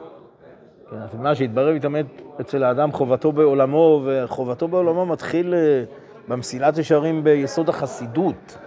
כן, 0.90 0.98
מה 1.20 1.36
שהתברר 1.36 1.74
מתאמת 1.74 2.06
אצל 2.42 2.64
האדם 2.64 2.92
חובתו 2.92 3.32
בעולמו, 3.32 4.02
וחובתו 4.06 4.68
בעולמו 4.68 5.06
מתחיל 5.06 5.54
אה, 5.54 5.84
במסילת 6.28 6.78
ישרים 6.78 7.24
ביסוד 7.24 7.70
החסידות. 7.70 8.58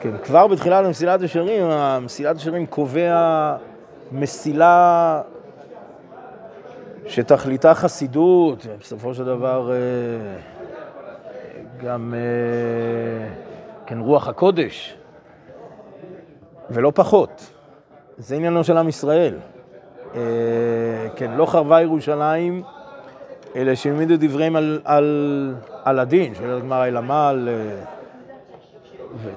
כן, 0.00 0.18
כבר 0.24 0.46
בתחילת 0.46 0.86
מסילת 0.86 1.22
ישרים, 1.22 1.64
המסילת 1.64 2.36
ישרים 2.36 2.66
קובע 2.66 3.56
מסילה 4.12 5.22
שתכליתה 7.06 7.74
חסידות, 7.74 8.66
בסופו 8.80 9.14
של 9.14 9.24
דבר 9.24 9.72
אה, 9.72 9.76
גם 11.84 12.14
אה, 12.16 13.34
כן 13.86 13.98
רוח 13.98 14.28
הקודש, 14.28 14.96
ולא 16.70 16.92
פחות. 16.94 17.52
זה 18.18 18.34
עניינו 18.34 18.64
של 18.64 18.76
עם 18.76 18.88
ישראל. 18.88 19.34
אה, 20.14 20.20
כן, 21.16 21.30
לא 21.30 21.46
חרבה 21.46 21.82
ירושלים, 21.82 22.62
אלא 23.56 23.74
שהעמידו 23.74 24.14
דבריהם 24.18 24.56
על, 24.56 24.80
על, 24.84 25.54
על 25.84 25.98
הדין, 25.98 26.34
שואלת 26.34 26.62
הגמרא 26.62 26.86
אלא 26.86 27.00
מה 27.00 27.28
על... 27.28 27.48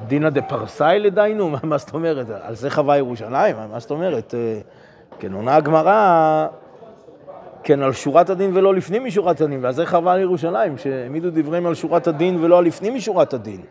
דינא 0.08 0.30
דפרסאי 0.30 1.00
לדיינו? 1.00 1.50
מה 1.64 1.78
זאת 1.78 1.94
אומרת? 1.94 2.28
על 2.42 2.56
זה 2.56 2.70
חווה 2.70 2.98
ירושלים? 2.98 3.56
מה 3.72 3.80
זאת 3.80 3.92
אומרת? 3.92 4.34
כן, 5.20 5.34
עונה 5.34 5.56
הגמרא, 5.56 6.48
כן, 7.70 7.82
על 7.82 7.94
שורת 7.94 8.30
הדין 8.30 8.58
ולא 8.58 8.76
לפנים 8.76 9.06
משורת 9.06 9.42
הדין, 9.42 9.72
זה 9.72 9.86
חווה 9.86 10.14
על 10.14 10.20
ירושלים, 10.20 10.78
שהעמידו 10.78 11.30
דבריהם 11.30 11.66
על 11.66 11.74
שורת 11.74 12.08
הדין 12.08 12.44
ולא 12.44 12.58
על 12.58 12.66
לפנים 12.66 12.96
משורת 12.96 13.34
הדין. 13.34 13.62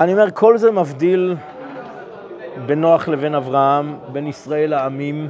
אני 0.00 0.12
אומר, 0.12 0.30
כל 0.30 0.58
זה 0.58 0.70
מבדיל 0.70 1.36
בין 2.66 2.80
נוח 2.80 3.08
לבין 3.08 3.34
אברהם, 3.34 3.96
בין 4.12 4.26
ישראל 4.26 4.70
לעמים, 4.70 5.28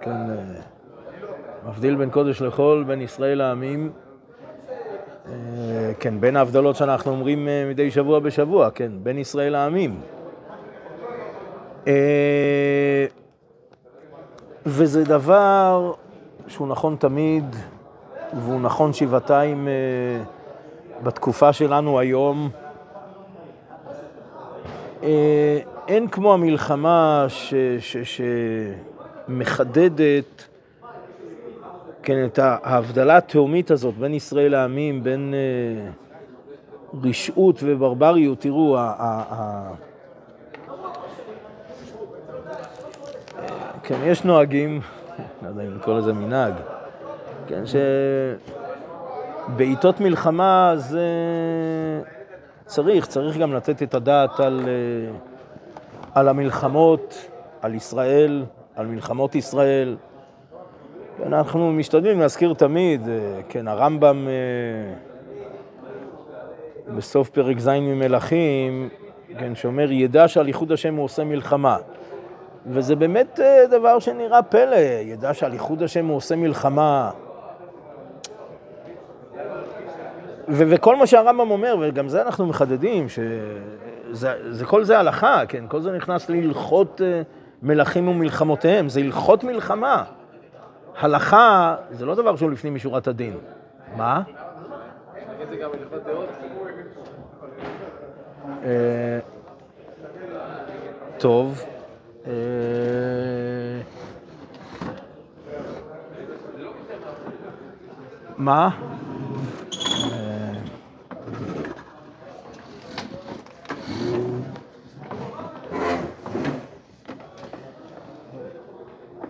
כן, 0.00 0.10
אה, 0.10 0.36
מבדיל 1.68 1.94
בין 1.96 2.10
קודש 2.10 2.42
לחול, 2.42 2.84
בין 2.84 3.00
ישראל 3.00 3.38
לעמים, 3.38 3.92
אה, 5.26 5.32
כן, 6.00 6.20
בין 6.20 6.36
ההבדלות 6.36 6.76
שאנחנו 6.76 7.10
אומרים 7.10 7.48
אה, 7.48 7.64
מדי 7.68 7.90
שבוע 7.90 8.18
בשבוע, 8.18 8.70
כן, 8.70 8.92
בין 9.02 9.18
ישראל 9.18 9.52
לעמים. 9.52 10.00
וזה 14.66 15.04
דבר 15.04 15.92
שהוא 16.48 16.68
נכון 16.68 16.96
תמיד, 16.98 17.44
והוא 18.34 18.60
נכון 18.60 18.92
שבעתיים 18.92 19.68
בתקופה 21.02 21.52
שלנו 21.52 21.98
היום. 21.98 22.50
אין 25.88 26.08
כמו 26.10 26.34
המלחמה 26.34 27.26
ש, 27.28 27.54
ש, 27.80 27.96
שמחדדת 29.28 30.48
כן, 32.02 32.24
את 32.24 32.38
ההבדלה 32.42 33.16
התהומית 33.16 33.70
הזאת 33.70 33.94
בין 33.94 34.14
ישראל 34.14 34.52
לעמים, 34.52 35.02
בין 35.02 35.34
אה, 35.34 35.90
רשעות 37.04 37.56
וברבריות. 37.62 38.40
תראו, 38.40 38.78
ה, 38.78 38.94
ה, 38.98 39.22
ה, 39.30 39.70
כן, 43.90 43.98
יש 44.04 44.24
נוהגים, 44.24 44.80
לא 45.42 45.48
יודע 45.48 45.62
אם 45.62 45.74
לקרוא 45.76 45.98
לזה 45.98 46.12
מנהג, 46.12 46.54
כן, 47.46 47.62
שבעיתות 49.48 50.00
מלחמה 50.00 50.72
זה 50.76 51.06
צריך, 52.66 53.06
צריך 53.06 53.36
גם 53.36 53.52
לתת 53.52 53.82
את 53.82 53.94
הדעת 53.94 54.40
על... 54.40 54.60
אה, 54.66 55.12
על 56.14 56.28
המלחמות, 56.28 57.28
על 57.62 57.74
ישראל, 57.74 58.44
על 58.76 58.86
מלחמות 58.86 59.34
ישראל. 59.34 59.96
אנחנו 61.26 61.72
משתדלים 61.72 62.20
להזכיר 62.20 62.54
תמיד, 62.54 63.08
אה, 63.08 63.40
כן, 63.48 63.68
הרמב"ם 63.68 64.28
אה, 64.28 64.94
בסוף 66.96 67.30
פרק 67.30 67.58
ז' 67.58 67.68
ממלכים, 67.68 68.88
כן, 69.38 69.54
שאומר, 69.54 69.92
ידע 69.92 70.28
שעל 70.28 70.48
ייחוד 70.48 70.72
השם 70.72 70.94
הוא 70.94 71.04
עושה 71.04 71.24
מלחמה. 71.24 71.76
וזה 72.66 72.96
באמת 72.96 73.40
אה, 73.40 73.66
דבר 73.70 73.98
שנראה 73.98 74.42
פלא, 74.42 74.76
ידע 75.02 75.34
שעל 75.34 75.52
ייחוד 75.52 75.82
השם 75.82 76.06
הוא 76.06 76.16
עושה 76.16 76.36
מלחמה. 76.36 77.10
ו- 80.48 80.64
וכל 80.68 80.96
מה 80.96 81.06
שהרמב"ם 81.06 81.50
אומר, 81.50 81.76
וגם 81.80 82.08
זה 82.08 82.22
אנחנו 82.22 82.46
מחדדים, 82.46 83.08
ש... 83.08 83.18
זה, 84.10 84.34
זה, 84.50 84.64
כל 84.64 84.84
זה 84.84 84.98
הלכה, 84.98 85.42
כן? 85.48 85.64
כל 85.68 85.80
זה 85.80 85.92
נכנס 85.92 86.30
להלכות 86.30 87.00
אה, 87.04 87.22
מלכים 87.62 88.08
ומלחמותיהם, 88.08 88.88
זה 88.88 89.00
הלכות 89.00 89.44
מלחמה. 89.44 90.04
הלכה 90.98 91.76
זה 91.90 92.06
לא 92.06 92.14
דבר 92.14 92.36
שהוא 92.36 92.50
לפנים 92.50 92.74
משורת 92.74 93.08
הדין. 93.08 93.36
מה? 93.96 94.22
אה, 98.64 99.18
טוב. 101.18 101.64
אה, 102.26 102.32
מה? 108.36 108.70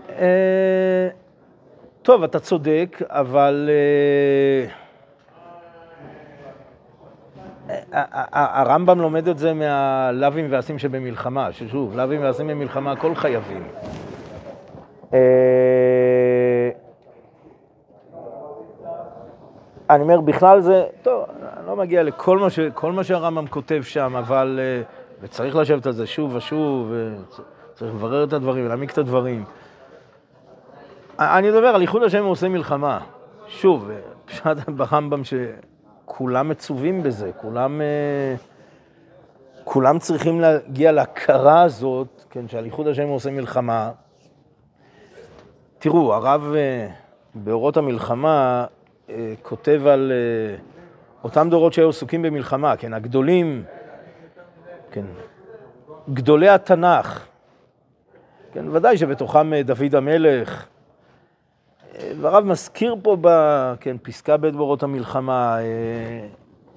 אה, 0.08 1.08
טוב, 2.02 2.22
אתה 2.22 2.40
צודק, 2.40 3.02
אבל 3.08 3.70
אה, 7.68 7.79
הרמב"ם 7.92 9.00
לומד 9.00 9.28
את 9.28 9.38
זה 9.38 9.54
מהלאווים 9.54 10.46
והסים 10.50 10.78
שבמלחמה, 10.78 11.52
ששוב, 11.52 11.96
לאווים 11.96 12.22
והסים 12.22 12.46
במלחמה, 12.46 12.92
הכל 12.92 13.14
חייבים. 13.14 13.62
אה, 15.14 15.18
אני 19.90 20.02
אומר, 20.02 20.20
בכלל 20.20 20.60
זה, 20.60 20.84
טוב, 21.02 21.24
אני 21.56 21.66
לא 21.66 21.76
מגיע 21.76 22.02
לכל 22.02 22.38
מה, 22.38 22.50
ש, 22.50 22.58
מה 22.82 23.04
שהרמב"ם 23.04 23.46
כותב 23.46 23.82
שם, 23.82 24.16
אבל, 24.16 24.60
וצריך 25.20 25.56
לשבת 25.56 25.86
על 25.86 25.92
זה 25.92 26.06
שוב 26.06 26.34
ושוב, 26.34 26.92
וצריך 27.72 27.94
לברר 27.94 28.24
את 28.24 28.32
הדברים 28.32 28.64
ולהעמיק 28.64 28.92
את 28.92 28.98
הדברים. 28.98 29.44
אני 31.18 31.50
מדבר 31.50 31.66
על 31.66 31.80
איחוד 31.80 32.02
השם 32.02 32.24
עושה 32.24 32.48
מלחמה. 32.48 32.98
שוב, 33.48 33.90
פשט 34.24 34.46
ברמב"ם 34.76 35.24
שכולם 36.10 36.48
מצווים 36.48 37.02
בזה, 37.02 37.30
כולם, 37.36 37.80
אה, 37.80 38.34
כולם 39.64 39.98
צריכים 39.98 40.40
להגיע 40.40 40.92
להכרה 40.92 41.62
הזאת, 41.62 42.24
כן, 42.30 42.48
שעל 42.48 42.64
איחוד 42.64 42.86
השם 42.86 43.08
עושה 43.08 43.30
מלחמה. 43.30 43.90
תראו, 45.78 46.14
הרב 46.14 46.52
אה, 46.54 46.88
באורות 47.34 47.76
המלחמה 47.76 48.66
אה, 49.10 49.34
כותב 49.42 49.82
על 49.86 50.12
אותם 51.24 51.48
דורות 51.50 51.72
שהיו 51.72 51.88
עסוקים 51.88 52.22
במלחמה, 52.22 52.76
כן, 52.76 52.94
הגדולים, 52.94 53.64
כן, 54.90 55.06
גדולי 56.12 56.48
התנ"ך, 56.48 57.26
כן, 58.52 58.64
ודאי 58.68 58.96
שבתוכם 58.96 59.60
דוד 59.60 59.94
המלך, 59.94 60.66
והרב 62.20 62.44
מזכיר 62.44 62.96
פה, 63.02 63.16
ב, 63.20 63.28
כן, 63.80 63.96
פסקה 64.02 64.36
ב' 64.36 64.46
באורות 64.46 64.82
המלחמה, 64.82 65.58
אה, 65.58 66.26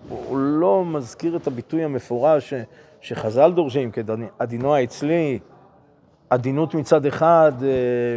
הוא 0.10 0.38
לא 0.38 0.86
מזכיר 0.86 1.36
את 1.36 1.48
הביטוי 1.48 1.84
המפורש 1.84 2.54
שחז"ל 3.02 3.52
דורשים, 3.52 3.92
כעדינו 3.92 4.76
האצלי, 4.76 5.40
עדינות 6.30 6.74
מצד 6.76 7.06
אחד 7.06 7.52
אה, 7.62 7.68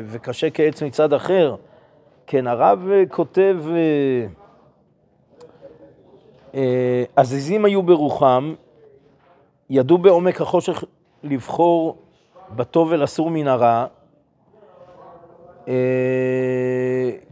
וקשה 0.07 0.51
כעץ 0.51 0.83
מצד 0.83 1.13
אחר. 1.13 1.57
כן, 2.27 2.47
הרב 2.47 2.89
אה, 2.91 3.03
כותב, 3.11 3.57
עזיזים 7.17 7.65
היו 7.65 7.83
ברוחם, 7.83 8.55
ידעו 9.71 9.99
בעומק 9.99 10.41
החושך 10.41 10.85
לבחור 11.23 11.97
בטוב 12.57 12.89
ולסור 12.91 13.31
מן 13.31 13.49
הרע, 13.49 13.67
אה, 13.67 13.87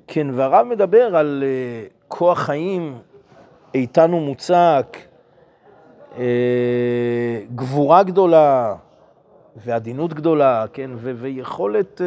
כן, 0.06 0.26
והרב 0.32 0.66
מדבר 0.66 1.16
על 1.16 1.44
אה, 1.46 1.86
כוח 2.08 2.38
חיים 2.38 2.98
איתן 3.74 4.14
ומוצק, 4.14 4.96
אה, 6.18 7.40
גבורה 7.54 8.02
גדולה 8.02 8.74
ועדינות 9.56 10.14
גדולה, 10.14 10.64
כן, 10.72 10.90
ויכולת 10.96 12.00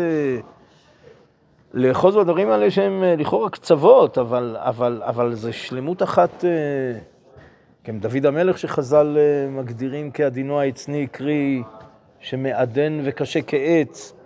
לאחוז 1.73 2.15
בדברים 2.15 2.49
האלה 2.49 2.71
שהם 2.71 3.03
לכאורה 3.17 3.49
קצוות, 3.49 4.17
אבל, 4.17 4.57
אבל, 4.59 5.01
אבל 5.05 5.33
זה 5.33 5.53
שלמות 5.53 6.03
אחת, 6.03 6.43
כן, 7.83 7.99
דוד 7.99 8.25
המלך 8.25 8.57
שחז"ל 8.57 9.17
מגדירים 9.49 10.11
כעדינו 10.13 10.59
העצני, 10.59 11.07
קרי 11.07 11.63
שמעדן 12.19 12.99
וקשה 13.03 13.39
כעץ. 13.41 14.16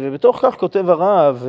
ובתוך 0.00 0.38
כך 0.42 0.56
כותב 0.56 0.90
הרב 0.90 1.46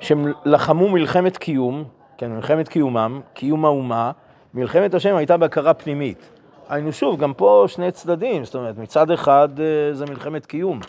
שהם 0.00 0.32
לחמו 0.44 0.88
מלחמת 0.88 1.36
קיום, 1.36 1.84
כן, 2.18 2.32
מלחמת 2.32 2.68
קיומם, 2.68 3.20
קיום 3.34 3.64
האומה, 3.64 4.10
מלחמת 4.54 4.94
השם 4.94 5.16
הייתה 5.16 5.36
בהכרה 5.36 5.74
פנימית. 5.74 6.30
היינו 6.68 6.92
שוב, 6.92 7.16
גם 7.16 7.34
פה 7.34 7.64
שני 7.66 7.90
צדדים, 7.90 8.44
זאת 8.44 8.54
אומרת, 8.54 8.78
מצד 8.78 9.10
אחד 9.10 9.48
זה 9.92 10.04
מלחמת 10.06 10.46
קיום. 10.46 10.80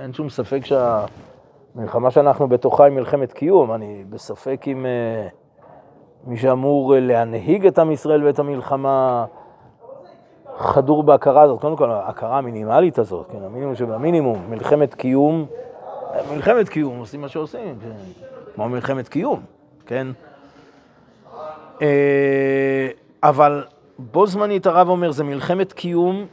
אין 0.00 0.12
שום 0.12 0.28
ספק 0.28 0.60
שהמלחמה 0.64 2.10
שאנחנו 2.10 2.48
בתוכה 2.48 2.84
היא 2.84 2.92
מלחמת 2.92 3.32
קיום. 3.32 3.72
אני 3.72 4.04
בספק 4.10 4.64
אם 4.66 4.86
מי 6.26 6.36
שאמור 6.36 6.94
להנהיג 6.98 7.66
את 7.66 7.78
עם 7.78 7.90
ישראל 7.90 8.24
ואת 8.24 8.38
המלחמה 8.38 9.24
חדור 10.58 11.02
בהכרה 11.02 11.42
הזאת. 11.42 11.60
קודם 11.60 11.76
כל, 11.76 11.90
ההכרה 11.90 12.38
המינימלית 12.38 12.98
הזאת, 12.98 13.26
כן, 13.32 13.42
המינימום 13.44 13.74
שבמינימום, 13.74 14.46
מלחמת 14.50 14.94
קיום, 14.94 15.46
מלחמת 16.32 16.68
קיום, 16.68 16.98
עושים 16.98 17.20
מה 17.20 17.28
שעושים, 17.28 17.78
כן, 17.80 18.22
כמו 18.54 18.68
מלחמת 18.68 19.08
קיום, 19.08 19.40
כן? 19.86 20.06
אבל 23.22 23.64
בו 23.98 24.26
זמנית 24.26 24.66
הרב 24.66 24.88
אומר, 24.88 25.10
זה 25.10 25.24
מלחמת 25.24 25.72
קיום, 25.72 26.26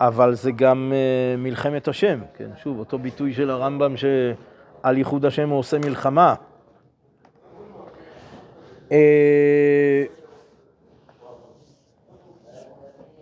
אבל 0.00 0.34
זה 0.34 0.50
גם 0.50 0.92
מלחמת 1.38 1.88
השם, 1.88 2.18
כן? 2.34 2.48
שוב, 2.62 2.78
אותו 2.78 2.98
ביטוי 2.98 3.32
של 3.32 3.50
הרמב"ם 3.50 3.94
שעל 3.96 4.98
ייחוד 4.98 5.24
השם 5.24 5.48
הוא 5.48 5.58
עושה 5.58 5.78
מלחמה. 5.78 6.34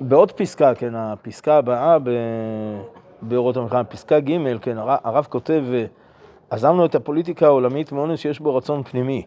בעוד 0.01 0.33
פסקה, 0.33 0.75
כן, 0.75 0.95
הפסקה 0.95 1.57
הבאה 1.57 1.97
באורות 3.23 3.57
המלחמה, 3.57 3.85
פסקה 3.85 4.21
ג', 4.21 4.59
כן, 4.63 4.77
הרב 4.79 5.27
כותב, 5.31 5.65
עזבנו 6.51 6.87
את 6.87 6.95
הפוליטיקה 6.95 7.47
העולמית 7.47 7.93
מאונס 7.93 8.19
שיש 8.21 8.41
בו 8.41 8.57
רצון 8.57 8.83
פנימי. 8.83 9.25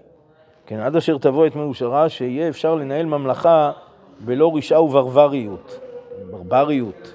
כן, 0.65 0.79
עד 0.79 0.95
אשר 0.95 1.17
תבוא 1.17 1.47
את 1.47 1.55
מאושרה, 1.55 2.09
שיהיה 2.09 2.49
אפשר 2.49 2.75
לנהל 2.75 3.05
ממלכה 3.05 3.71
בלא 4.19 4.51
רשעה 4.55 4.81
וברבריות. 4.81 5.79
ברבריות. 6.31 7.13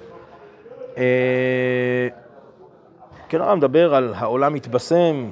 כן, 3.29 3.41
הרב 3.41 3.57
מדבר 3.57 3.95
על 3.95 4.13
העולם 4.17 4.53
מתבשם. 4.53 5.31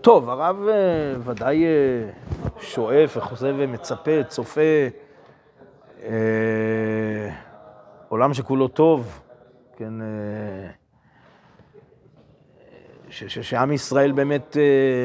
טוב, 0.00 0.30
הרב 0.30 0.56
ודאי 1.24 1.64
שואף 2.60 3.16
וחושב 3.16 3.54
ומצפה, 3.58 4.24
צופה, 4.28 4.60
עולם 8.08 8.34
שכולו 8.34 8.68
טוב, 8.68 9.20
כן, 9.76 9.92
שעם 13.10 13.72
ישראל 13.72 14.12
באמת 14.12 14.56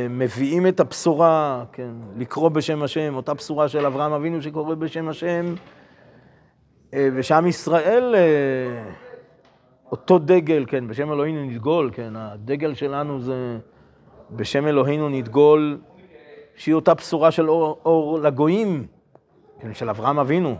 מביאים 0.09 0.67
את 0.67 0.79
הבשורה, 0.79 1.63
כן, 1.71 1.91
לקרוא 2.17 2.49
בשם 2.49 2.83
השם, 2.83 3.15
אותה 3.15 3.33
בשורה 3.33 3.67
של 3.67 3.85
אברהם 3.85 4.13
אבינו 4.13 4.41
שקורא 4.41 4.75
בשם 4.75 5.09
השם, 5.09 5.55
ושעם 6.95 7.47
ישראל, 7.47 8.15
אותו 9.91 10.19
דגל, 10.19 10.65
כן, 10.67 10.87
בשם 10.87 11.11
אלוהינו 11.11 11.43
נדגול, 11.43 11.89
כן, 11.93 12.15
הדגל 12.15 12.73
שלנו 12.73 13.19
זה 13.19 13.57
בשם 14.31 14.67
אלוהינו 14.67 15.09
נדגול, 15.09 15.77
שהיא 16.55 16.75
אותה 16.75 16.93
בשורה 16.93 17.31
של 17.31 17.49
אור, 17.49 17.79
אור 17.85 18.19
לגויים, 18.19 18.87
כן, 19.59 19.73
של 19.73 19.89
אברהם 19.89 20.19
אבינו. 20.19 20.55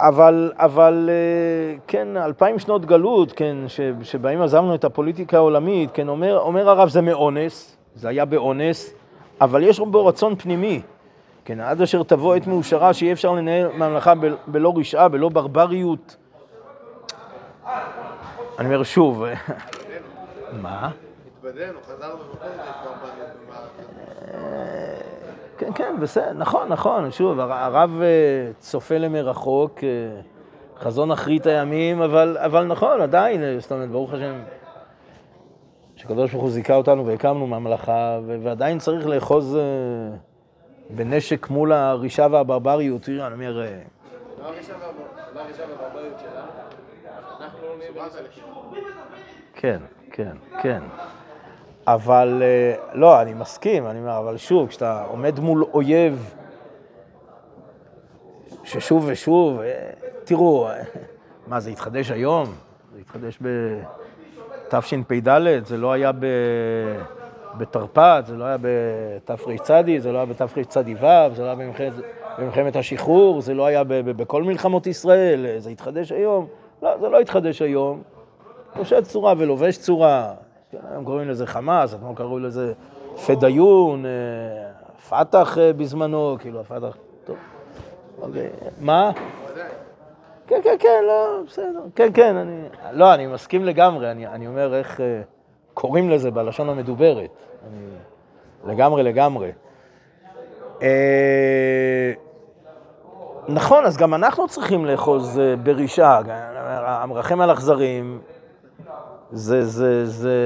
אבל, 0.00 0.52
אבל 0.56 1.10
כן, 1.86 2.16
אלפיים 2.16 2.58
שנות 2.58 2.84
גלות, 2.84 3.32
כן, 3.32 3.56
שבהם 4.02 4.42
עזבנו 4.42 4.74
את 4.74 4.84
הפוליטיקה 4.84 5.36
העולמית, 5.36 5.90
כן, 5.90 6.08
אומר, 6.08 6.38
אומר 6.38 6.68
הרב 6.68 6.88
זה 6.88 7.00
מאונס, 7.00 7.76
זה 7.94 8.08
היה 8.08 8.24
באונס, 8.24 8.94
אבל 9.40 9.62
יש 9.62 9.80
בו 9.80 10.06
רצון 10.06 10.36
פנימי. 10.36 10.82
כן, 11.44 11.60
עד 11.60 11.82
אשר 11.82 12.02
תבוא 12.02 12.34
עת 12.34 12.46
מאושרה, 12.46 12.92
שיהיה 12.92 13.12
אפשר 13.12 13.32
לנהל 13.32 13.68
ממלכה 13.72 14.12
בלא 14.46 14.72
רשעה, 14.76 15.08
בלא 15.08 15.28
ברבריות. 15.28 16.16
אני 18.58 18.66
אומר 18.66 18.82
שוב, 18.82 19.24
מה? 20.62 20.90
התבדינו, 21.36 21.78
חזרנו 21.86 22.18
כן, 25.58 25.72
כן, 25.74 25.96
בסדר, 26.00 26.32
נכון, 26.32 26.68
נכון, 26.68 27.10
שוב, 27.10 27.40
הרב 27.40 28.02
צופה 28.58 28.98
למרחוק, 28.98 29.80
חזון 30.78 31.10
אחרית 31.10 31.46
הימים, 31.46 32.02
אבל, 32.02 32.36
אבל 32.38 32.64
נכון, 32.64 33.00
עדיין, 33.00 33.60
זאת 33.60 33.72
אומרת, 33.72 33.90
ברוך 33.90 34.12
השם, 34.12 34.34
שקדוש 35.96 36.30
ברוך 36.30 36.42
הוא 36.42 36.50
זיכה 36.50 36.74
אותנו 36.74 37.06
והקמנו 37.06 37.46
ממלכה, 37.46 38.18
ועדיין 38.42 38.78
צריך 38.78 39.06
לאחוז 39.06 39.58
בנשק 40.90 41.50
מול 41.50 41.72
הרישה 41.72 42.26
והברבריות, 42.30 43.02
תראה, 43.02 43.26
אני 43.26 43.34
אומר... 43.34 43.52
לא 43.58 43.66
הרישה 44.48 44.72
והברבריות 45.70 46.18
שלנו, 46.18 46.50
אנחנו 47.40 47.58
לא 47.68 47.76
נהיה 47.78 47.90
כן, 49.54 49.78
כן, 50.16 50.36
כן. 50.62 50.80
אבל, 51.86 52.42
לא, 52.92 53.22
אני 53.22 53.34
מסכים, 53.34 53.86
אני 53.86 53.98
אומר, 53.98 54.18
אבל 54.18 54.36
שוב, 54.36 54.68
כשאתה 54.68 55.04
עומד 55.08 55.40
מול 55.40 55.64
אויב 55.74 56.34
ששוב 58.64 59.04
ושוב, 59.08 59.60
תראו, 60.24 60.68
מה, 61.46 61.60
זה 61.60 61.70
התחדש 61.70 62.10
היום? 62.10 62.46
זה 62.94 63.00
התחדש 63.00 63.38
בתשפ"ד, 64.68 65.64
זה 65.64 65.76
לא 65.76 65.92
היה 65.92 66.10
בתרפ"ט, 67.58 68.26
זה 68.26 68.36
לא 68.36 68.44
היה 68.44 68.56
בתרצ"ד, 68.60 69.84
זה 69.98 70.12
לא 70.12 70.18
היה 70.18 70.26
בתרצ"ו, 70.26 70.80
זה 71.34 71.42
לא 71.42 71.46
היה 71.46 71.56
במלחמת 72.38 72.76
השחרור, 72.76 73.40
זה 73.40 73.54
לא 73.54 73.66
היה 73.66 73.82
בכל 73.88 74.42
מלחמות 74.42 74.86
ישראל, 74.86 75.46
זה 75.58 75.70
התחדש 75.70 76.12
היום? 76.12 76.46
לא, 76.82 76.98
זה 77.00 77.08
לא 77.08 77.20
התחדש 77.20 77.62
היום. 77.62 78.02
פושט 78.74 79.02
צורה 79.02 79.34
ולובש 79.38 79.78
צורה. 79.78 80.34
היום 80.90 81.04
קוראים 81.04 81.28
לזה 81.28 81.46
חמאס, 81.46 81.94
אתמול 81.94 82.14
קראו 82.14 82.38
לזה 82.38 82.72
פדאיון, 83.26 84.04
פת"ח 85.08 85.58
בזמנו, 85.76 86.36
כאילו 86.40 86.60
הפת"ח, 86.60 86.96
טוב. 87.24 87.36
אוקיי, 88.22 88.50
מה? 88.80 89.10
כן, 90.46 90.60
כן, 90.64 90.76
כן, 90.78 91.02
לא, 91.06 91.40
בסדר. 91.46 91.80
כן, 91.94 92.08
כן, 92.14 92.36
אני... 92.36 92.62
לא, 92.92 93.14
אני 93.14 93.26
מסכים 93.26 93.64
לגמרי, 93.64 94.10
אני, 94.10 94.26
אני 94.26 94.46
אומר 94.46 94.74
איך 94.74 95.00
קוראים 95.74 96.10
לזה 96.10 96.30
בלשון 96.30 96.68
המדוברת. 96.68 97.30
אני... 97.68 97.86
לגמרי, 98.72 99.02
לגמרי. 99.02 99.52
נכון, 103.48 103.84
אז 103.84 103.96
גם 103.96 104.14
אנחנו 104.14 104.48
צריכים 104.48 104.84
לאחוז 104.84 105.40
ברישה. 105.62 106.20
המרחם 106.86 107.40
על 107.40 107.52
אכזרים, 107.52 108.20
זה, 109.34 109.64
זה, 109.64 110.06
זה, 110.06 110.38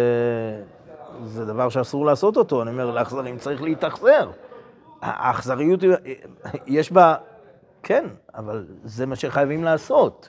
זה 1.24 1.44
דבר 1.44 1.68
שאסור 1.68 2.06
לעשות 2.06 2.36
אותו. 2.36 2.62
אני 2.62 2.70
אומר, 2.70 2.90
לאכזרים 2.90 3.38
צריך 3.38 3.62
להתאכזר. 3.62 4.30
האכזריות, 5.02 5.80
יש 6.66 6.92
בה, 6.92 7.14
כן, 7.82 8.04
אבל 8.34 8.64
זה 8.84 9.06
מה 9.06 9.16
שחייבים 9.16 9.64
לעשות. 9.64 10.28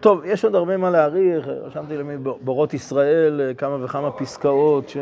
טוב, 0.00 0.24
יש 0.24 0.44
עוד 0.44 0.54
הרבה 0.54 0.76
מה 0.76 0.90
להעריך, 0.90 1.46
רשמתי 1.46 1.96
למי 1.96 2.16
בורות 2.40 2.74
ישראל 2.74 3.40
כמה 3.58 3.84
וכמה 3.84 4.10
פסקאות 4.10 4.88
ש... 4.88 4.96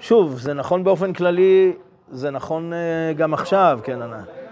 שוב, 0.00 0.38
זה 0.38 0.54
נכון 0.54 0.84
באופן 0.84 1.12
כללי, 1.12 1.72
זה 2.10 2.30
נכון 2.30 2.72
גם 3.16 3.34
עכשיו, 3.34 3.80
כן, 3.82 4.02
אני... 4.02 4.43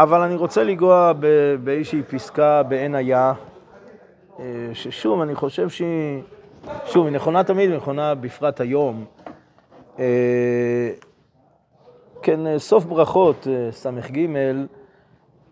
אבל 0.00 0.20
אני 0.20 0.34
רוצה 0.34 0.64
לנגוע 0.64 1.12
באיזושהי 1.64 2.02
פסקה 2.02 2.62
בעין 2.62 2.94
היה, 2.94 3.32
ששוב, 4.72 5.20
אני 5.20 5.34
חושב 5.34 5.68
שהיא, 5.68 6.22
שוב, 6.86 7.06
היא 7.06 7.14
נכונה 7.14 7.44
תמיד, 7.44 7.70
היא 7.70 7.76
נכונה 7.76 8.14
בפרט 8.14 8.60
היום. 8.60 9.04
כן, 12.22 12.58
סוף 12.58 12.84
ברכות, 12.84 13.46
ס"ג, 13.70 14.26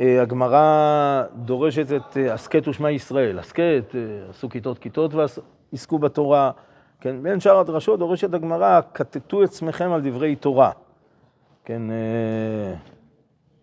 הגמרא 0.00 1.22
דורשת 1.34 1.86
את 1.92 2.16
הסכת 2.30 2.68
ושמע 2.68 2.90
ישראל. 2.90 3.38
הסכת, 3.38 3.94
עשו 4.30 4.48
כיתות 4.48 4.78
כיתות 4.78 5.10
ועסקו 5.14 5.98
בתורה. 5.98 6.50
כן, 7.00 7.22
בין 7.22 7.40
שאר 7.40 7.58
הדרשות 7.58 7.98
דורשת 7.98 8.34
הגמרא, 8.34 8.80
כתתו 8.94 9.42
עצמכם 9.42 9.92
על 9.92 10.00
דברי 10.00 10.36
תורה. 10.36 10.70
כן, 11.64 11.82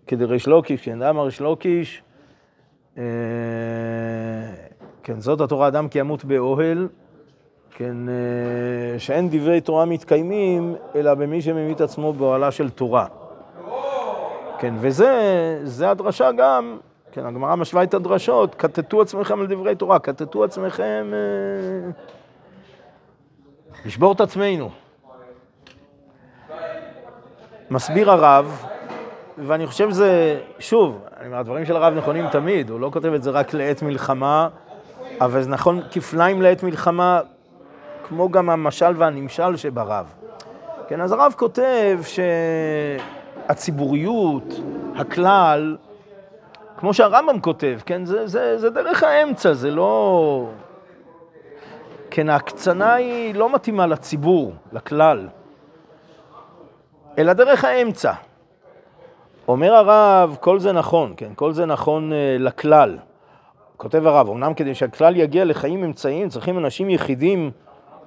כדריש 0.09 0.47
לוקיש, 0.47 0.81
כן, 0.81 1.01
אמר 1.01 1.25
ריש 1.25 1.41
לוקיש, 1.41 2.03
כן, 5.03 5.19
זאת 5.19 5.41
התורה, 5.41 5.67
אדם 5.67 5.87
כי 5.87 5.99
ימות 5.99 6.25
באוהל, 6.25 6.87
כן, 7.71 8.09
אה, 8.09 8.99
שאין 8.99 9.29
דברי 9.29 9.61
תורה 9.61 9.85
מתקיימים, 9.85 10.75
אלא 10.95 11.13
במי 11.13 11.41
שממית 11.41 11.81
עצמו 11.81 12.13
באוהלה 12.13 12.51
של 12.51 12.69
תורה. 12.69 13.05
כן, 14.59 14.73
וזה, 14.79 15.59
זה 15.63 15.89
הדרשה 15.89 16.31
גם, 16.31 16.77
כן, 17.11 17.25
הגמרא 17.25 17.55
משווה 17.55 17.83
את 17.83 17.93
הדרשות, 17.93 18.55
כתתו 18.55 19.01
עצמכם 19.01 19.39
על 19.39 19.47
דברי 19.47 19.75
תורה, 19.75 19.99
כתתו 19.99 20.43
עצמכם, 20.43 21.11
אה, 21.13 21.91
לשבור 23.85 24.11
את 24.11 24.21
עצמנו. 24.21 24.69
מסביר 27.69 28.11
הרב, 28.11 28.68
ואני 29.47 29.67
חושב 29.67 29.89
שזה, 29.89 30.39
שוב, 30.59 30.99
הדברים 31.33 31.65
של 31.65 31.75
הרב 31.75 31.93
נכונים 31.93 32.29
תמיד, 32.29 32.69
הוא 32.69 32.79
לא 32.79 32.89
כותב 32.93 33.13
את 33.13 33.23
זה 33.23 33.29
רק 33.29 33.53
לעת 33.53 33.81
מלחמה, 33.81 34.47
אבל 35.21 35.41
זה 35.41 35.49
נכון 35.49 35.81
כפליים 35.91 36.41
לעת 36.41 36.63
מלחמה, 36.63 37.19
כמו 38.07 38.29
גם 38.29 38.49
המשל 38.49 38.93
והנמשל 38.97 39.55
שברב. 39.55 40.05
כן, 40.87 41.01
אז 41.01 41.11
הרב 41.11 41.33
כותב 41.37 41.99
שהציבוריות, 43.47 44.53
הכלל, 44.95 45.77
כמו 46.77 46.93
שהרמב"ם 46.93 47.39
כותב, 47.39 47.79
כן, 47.85 48.05
זה, 48.05 48.27
זה, 48.27 48.57
זה 48.57 48.69
דרך 48.69 49.03
האמצע, 49.03 49.53
זה 49.53 49.71
לא... 49.71 50.49
כן, 52.11 52.29
ההקצנה 52.29 52.93
היא 52.93 53.35
לא 53.35 53.53
מתאימה 53.53 53.87
לציבור, 53.87 54.53
לכלל, 54.71 55.27
אלא 57.17 57.33
דרך 57.33 57.65
האמצע. 57.65 58.13
אומר 59.49 59.73
הרב, 59.73 60.37
כל 60.39 60.59
זה 60.59 60.71
נכון, 60.71 61.13
כן, 61.17 61.31
כל 61.35 61.51
זה 61.51 61.65
נכון 61.65 62.11
uh, 62.11 62.41
לכלל. 62.41 62.97
כותב 63.77 64.07
הרב, 64.07 64.29
אמנם 64.29 64.53
כדי 64.53 64.75
שהכלל 64.75 65.15
יגיע 65.15 65.45
לחיים 65.45 65.83
אמצעיים, 65.83 66.29
צריכים 66.29 66.57
אנשים 66.57 66.89
יחידים 66.89 67.51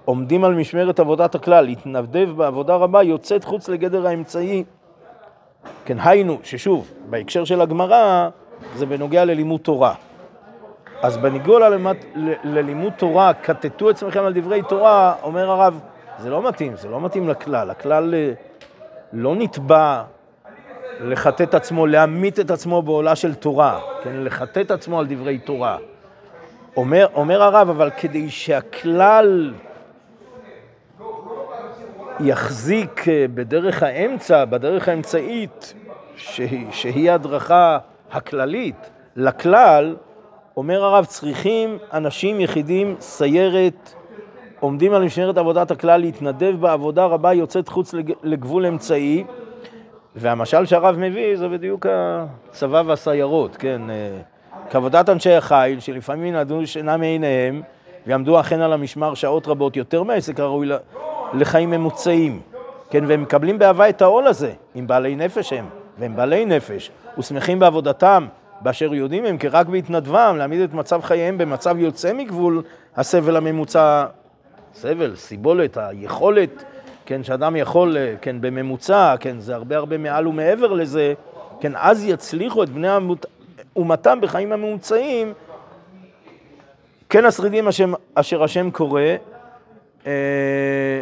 עומדים 0.05 0.45
על 0.45 0.55
משמרת 0.55 1.01
עבודת 1.01 1.35
הכלל, 1.35 1.65
להתנדב 1.65 2.31
בעבודה 2.37 2.77
רבה, 2.77 3.03
יוצאת 3.03 3.45
חוץ 3.45 3.69
לגדר 3.69 4.07
האמצעי. 4.07 4.65
כן, 5.85 5.97
היינו, 6.01 6.39
ששוב, 6.43 6.91
בהקשר 7.11 7.45
של 7.45 7.61
הגמרא, 7.61 8.29
זה 8.75 8.87
בנוגע 8.87 9.25
ללימוד 9.25 9.61
תורה. 9.61 9.95
אז 11.03 11.17
בניגוד 11.17 11.63
ללימוד, 11.63 11.97
ללימוד 12.45 12.93
תורה, 12.93 13.35
כתתו 13.35 13.89
עצמכם 13.89 14.23
על 14.23 14.33
דברי 14.33 14.63
תורה, 14.69 15.15
אומר 15.23 15.51
הרב, 15.51 15.81
זה 16.19 16.31
לא 16.31 16.49
מתאים, 16.49 16.77
זה 16.77 16.89
לא 16.89 17.01
מתאים 17.01 17.29
לכלל. 17.29 17.71
הכלל 17.71 18.15
אה, 18.15 18.33
לא 19.13 19.35
נתבע 19.35 20.03
לחטט 21.01 21.55
עצמו, 21.55 21.87
להמית 21.87 22.41
את 22.41 22.51
עצמו 22.51 22.83
בעולה 22.83 23.17
של 23.17 23.35
תורה, 23.35 23.81
כן, 24.03 24.25
לחטט 24.25 24.71
עצמו 24.71 24.99
על 25.01 25.07
דברי 25.07 25.39
תורה. 25.39 25.79
אומר, 26.77 27.07
אומר 27.15 27.43
הרב, 27.43 27.71
אבל 27.71 27.91
כדי 27.91 28.31
שהכלל 28.31 29.53
יחזיק 32.21 33.09
אה, 33.09 33.27
בדרך 33.35 33.83
האמצע, 33.83 34.45
בדרך 34.45 34.89
האמצעית, 34.89 35.75
שהיא, 36.17 36.67
שהיא 36.71 37.11
הדרכה 37.11 37.79
הכללית 38.13 38.91
לכלל, 39.17 39.97
אומר 40.57 40.85
הרב, 40.85 41.05
צריכים 41.05 41.79
אנשים 41.93 42.41
יחידים, 42.41 42.97
סיירת, 43.01 43.95
עומדים 44.61 44.95
על 44.95 45.05
משמרת 45.05 45.39
עבודת 45.39 45.71
הכלל, 45.71 46.01
להתנדב 46.01 46.57
בעבודה 46.61 47.05
רבה 47.05 47.33
יוצאת 47.33 47.69
חוץ 47.69 47.95
לגבול 48.23 48.67
אמצעי, 48.67 49.25
והמשל 50.17 50.67
שהרב 50.67 50.97
מביא 50.99 51.37
זה 51.37 51.49
בדיוק 51.49 51.87
הצבא 51.91 52.83
והסיירות, 52.87 53.57
כן? 53.57 53.91
אה, 53.91 54.19
כעבודת 54.71 55.09
אנשי 55.09 55.33
החיל, 55.33 55.81
שלפעמים 55.81 56.35
ינדו 56.35 56.67
שינה 56.67 56.97
מעיניהם, 56.97 57.63
ויעמדו 58.07 58.41
אכן 58.41 58.61
על 58.61 58.73
המשמר 58.73 59.15
שעות 59.15 59.49
רבות, 59.49 59.77
יותר 59.77 60.03
מהעסק 60.03 60.41
הראוי 60.41 60.69
לחיים 61.35 61.71
ממוצעים, 61.71 62.41
כן? 62.91 63.05
והם 63.07 63.23
מקבלים 63.23 63.59
באהבה 63.59 63.89
את 63.89 64.03
העול 64.03 64.27
הזה, 64.27 64.53
עם 64.75 64.87
בעלי 64.87 65.17
נפש 65.17 65.53
הם, 65.53 65.67
והם 65.99 66.17
בעלי 66.17 66.45
נפש, 66.45 66.91
ושמחים 67.19 67.59
בעבודתם, 67.59 68.27
באשר 68.61 68.95
יודעים 68.95 69.25
הם, 69.25 69.39
כי 69.39 69.49
רק 69.49 69.67
בהתנדבם, 69.67 70.35
להעמיד 70.39 70.61
את 70.61 70.75
מצב 70.75 71.03
חייהם 71.03 71.39
במצב 71.39 71.77
יוצא 71.79 72.13
מגבול 72.13 72.63
הסבל 72.97 73.37
הממוצע, 73.37 74.07
סבל, 74.75 75.17
סיבולת, 75.17 75.77
היכולת 75.77 76.65
כן, 77.07 77.25
שאדם 77.25 77.57
יכול, 77.57 77.97
אה, 77.97 78.15
כן, 78.21 78.41
בממוצע, 78.41 79.15
כן, 79.21 79.41
זה 79.41 79.55
הרבה 79.55 79.77
הרבה 79.77 79.99
מעל 79.99 80.27
ומעבר 80.27 80.73
לזה, 80.73 81.15
כן, 81.61 81.73
אז 81.77 82.05
יצליחו 82.05 82.63
את 82.63 82.69
בני 82.69 82.89
אומתם 83.77 84.19
בחיים 84.21 84.53
הממוצעים, 84.53 85.33
כן 87.09 87.25
השרידים 87.25 87.69
השם, 87.69 87.93
אשר 88.15 88.43
השם 88.43 88.71
קורא. 88.71 89.03
אה, 90.07 91.01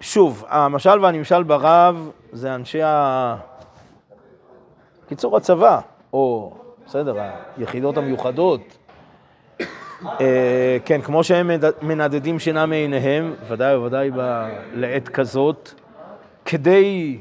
שוב, 0.00 0.44
המשל 0.48 1.04
והנמשל 1.04 1.42
ברב 1.42 2.10
זה 2.32 2.54
אנשי 2.54 2.82
ה... 2.82 3.36
קיצור 5.08 5.36
הצבא, 5.36 5.80
או 6.12 6.52
בסדר, 6.86 7.14
היחידות 7.56 7.96
המיוחדות, 7.96 8.60
כן, 10.84 11.00
כמו 11.02 11.24
שהם 11.24 11.50
מנדדים 11.82 12.38
שינה 12.38 12.66
מעיניהם, 12.66 13.34
ודאי 13.48 13.76
וודאי 13.76 14.10
לעת 14.74 15.08
כזאת, 15.08 15.72
כדי 16.44 17.18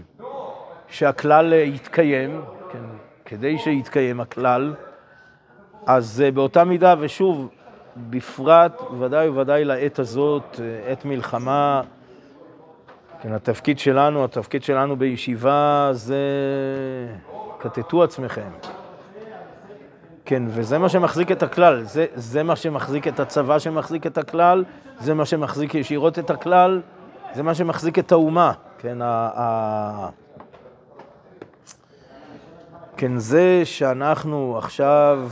שהכלל 0.87 1.53
יתקיים, 1.53 2.41
כן, 2.71 2.79
כדי 3.25 3.57
שיתקיים 3.57 4.19
הכלל, 4.19 4.73
אז 5.85 6.23
אה, 6.25 6.31
באותה 6.31 6.63
מידה, 6.63 6.95
ושוב, 6.99 7.49
בפרט, 7.97 8.81
ודאי 8.99 9.29
וודאי 9.29 9.65
לעת 9.65 9.99
הזאת, 9.99 10.59
אה, 10.59 10.91
עת 10.91 11.05
מלחמה, 11.05 11.81
כן, 13.21 13.33
התפקיד 13.33 13.79
שלנו, 13.79 14.23
התפקיד 14.23 14.63
שלנו 14.63 14.95
בישיבה 14.95 15.89
זה 15.91 16.17
כתתו 17.59 18.03
עצמכם. 18.03 18.49
כן, 20.29 20.43
וזה 20.47 20.77
מה 20.77 20.89
שמחזיק 20.89 21.31
את 21.31 21.43
הכלל, 21.43 21.83
זה, 21.83 22.05
זה 22.15 22.43
מה 22.43 22.55
שמחזיק 22.55 23.07
את 23.07 23.19
הצבא 23.19 23.59
שמחזיק 23.59 24.07
את 24.07 24.17
הכלל, 24.17 24.63
זה 24.99 25.13
מה 25.13 25.25
שמחזיק 25.25 25.75
ישירות 25.75 26.19
את 26.19 26.29
הכלל, 26.29 26.81
זה 27.33 27.43
מה 27.43 27.55
שמחזיק 27.55 27.99
את 27.99 28.11
האומה, 28.11 28.51
כן, 28.77 29.01
ה, 29.01 29.29
ה... 29.35 30.09
כן, 32.97 33.17
זה 33.17 33.61
שאנחנו 33.63 34.57
עכשיו, 34.57 35.29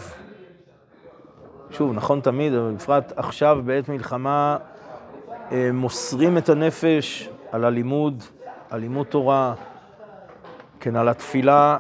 שוב, 1.72 1.94
נכון 1.94 2.20
תמיד, 2.22 2.54
אבל 2.54 2.72
בפרט 2.72 3.14
עכשיו 3.16 3.60
בעת 3.66 3.90
מלחמה, 3.90 4.58
אה, 5.52 5.70
מוסרים 5.74 6.38
את 6.38 6.50
הנפש 6.50 7.30
על 7.52 7.66
הלימוד, 7.66 8.24
על 8.70 8.80
לימוד 8.80 9.08
תורה, 9.08 9.54
כן, 10.80 10.96
על 10.96 11.10
התפילה, 11.10 11.78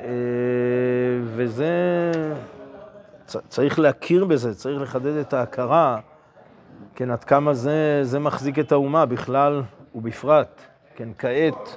אה, 0.00 0.08
וזה, 1.24 2.12
צריך 3.26 3.78
להכיר 3.78 4.24
בזה, 4.24 4.54
צריך 4.54 4.82
לחדד 4.82 5.16
את 5.16 5.32
ההכרה, 5.32 5.98
כן, 6.94 7.10
עד 7.10 7.24
כמה 7.24 7.54
זה, 7.54 8.00
זה 8.02 8.18
מחזיק 8.18 8.58
את 8.58 8.72
האומה 8.72 9.06
בכלל 9.06 9.62
ובפרט, 9.94 10.60
כן, 10.96 11.08
כעת, 11.18 11.76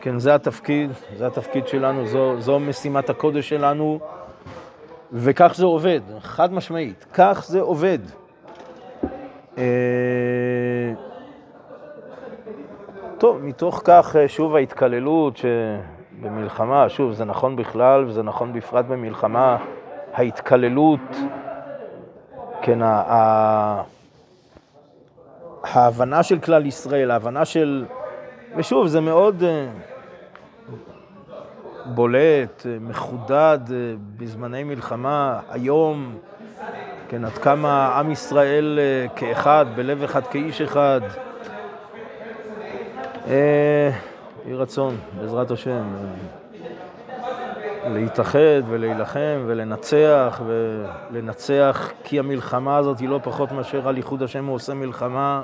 כן, 0.00 0.18
זה 0.18 0.34
התפקיד, 0.34 0.90
זה 1.16 1.26
התפקיד 1.26 1.68
שלנו, 1.68 2.06
זו, 2.06 2.40
זו 2.40 2.60
משימת 2.60 3.10
הקודש 3.10 3.48
שלנו, 3.48 4.00
וכך 5.12 5.52
זה 5.56 5.64
עובד, 5.64 6.00
חד 6.20 6.52
משמעית, 6.52 7.06
כך 7.14 7.44
זה 7.48 7.60
עובד. 7.60 7.98
אה, 9.58 9.64
טוב, 13.18 13.42
מתוך 13.42 13.82
כך, 13.84 14.16
שוב 14.26 14.56
ההתקללות, 14.56 15.36
ש... 15.36 15.44
במלחמה, 16.22 16.88
שוב, 16.88 17.12
זה 17.12 17.24
נכון 17.24 17.56
בכלל 17.56 18.04
וזה 18.04 18.22
נכון 18.22 18.52
בפרט 18.52 18.84
במלחמה, 18.84 19.56
ההתקללות, 20.14 21.16
כן, 22.62 22.82
ה... 22.82 23.82
ההבנה 25.62 26.22
של 26.22 26.38
כלל 26.38 26.66
ישראל, 26.66 27.10
ההבנה 27.10 27.44
של... 27.44 27.84
ושוב, 28.56 28.86
זה 28.86 29.00
מאוד 29.00 29.42
אה, 29.42 29.66
בולט, 31.84 32.66
אה, 32.66 32.76
מחודד 32.80 33.58
אה, 33.70 33.76
בזמני 34.16 34.64
מלחמה, 34.64 35.40
היום, 35.50 36.18
כן, 37.08 37.24
עד 37.24 37.32
כמה 37.32 37.98
עם 37.98 38.10
ישראל 38.10 38.78
כאחד, 39.16 39.66
בלב 39.76 40.02
אחד, 40.02 40.26
כאיש 40.26 40.60
אחד. 40.60 41.00
יהי 44.48 44.56
רצון, 44.56 44.96
בעזרת 45.20 45.50
השם, 45.50 45.84
להתאחד 47.86 48.62
ולהילחם 48.68 49.44
ולנצח, 49.46 50.42
ולנצח 51.10 51.92
כי 52.04 52.18
המלחמה 52.18 52.76
הזאת 52.76 52.98
היא 52.98 53.08
לא 53.08 53.20
פחות 53.22 53.52
מאשר 53.52 53.88
על 53.88 53.96
ייחוד 53.96 54.22
השם 54.22 54.46
הוא 54.46 54.54
עושה 54.54 54.74
מלחמה. 54.74 55.42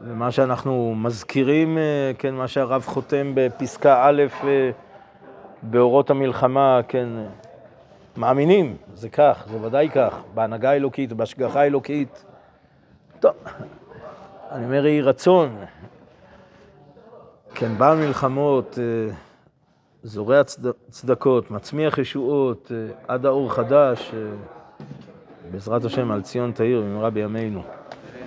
ומה 0.00 0.30
שאנחנו 0.30 0.94
מזכירים, 0.96 1.78
כן, 2.18 2.34
מה 2.34 2.48
שהרב 2.48 2.82
חותם 2.86 3.32
בפסקה 3.34 4.02
א' 4.08 4.22
באורות 5.62 6.10
המלחמה, 6.10 6.80
כן, 6.88 7.08
מאמינים, 8.16 8.76
זה 8.94 9.08
כך, 9.08 9.44
זה 9.50 9.66
ודאי 9.66 9.88
כך, 9.94 10.14
בהנהגה 10.34 10.70
האלוקית, 10.70 11.12
בהשגחה 11.12 11.60
האלוקית. 11.60 12.24
טוב, 13.20 13.32
אני 14.50 14.64
אומר 14.64 14.86
יהי 14.86 15.02
רצון, 15.02 15.56
כן, 17.54 17.78
בעל 17.78 17.98
מלחמות, 17.98 18.78
אה, 18.78 19.14
זורע 20.02 20.42
צדקות, 20.90 21.50
מצמיח 21.50 21.98
ישועות, 21.98 22.72
עד 23.08 23.26
האור 23.26 23.52
חדש, 23.52 24.14
בעזרת 25.50 25.84
השם 25.84 26.10
על 26.10 26.22
ציון 26.22 26.52
תאיר 26.52 26.80
במהרה 26.80 27.10
בימינו. 27.10 27.62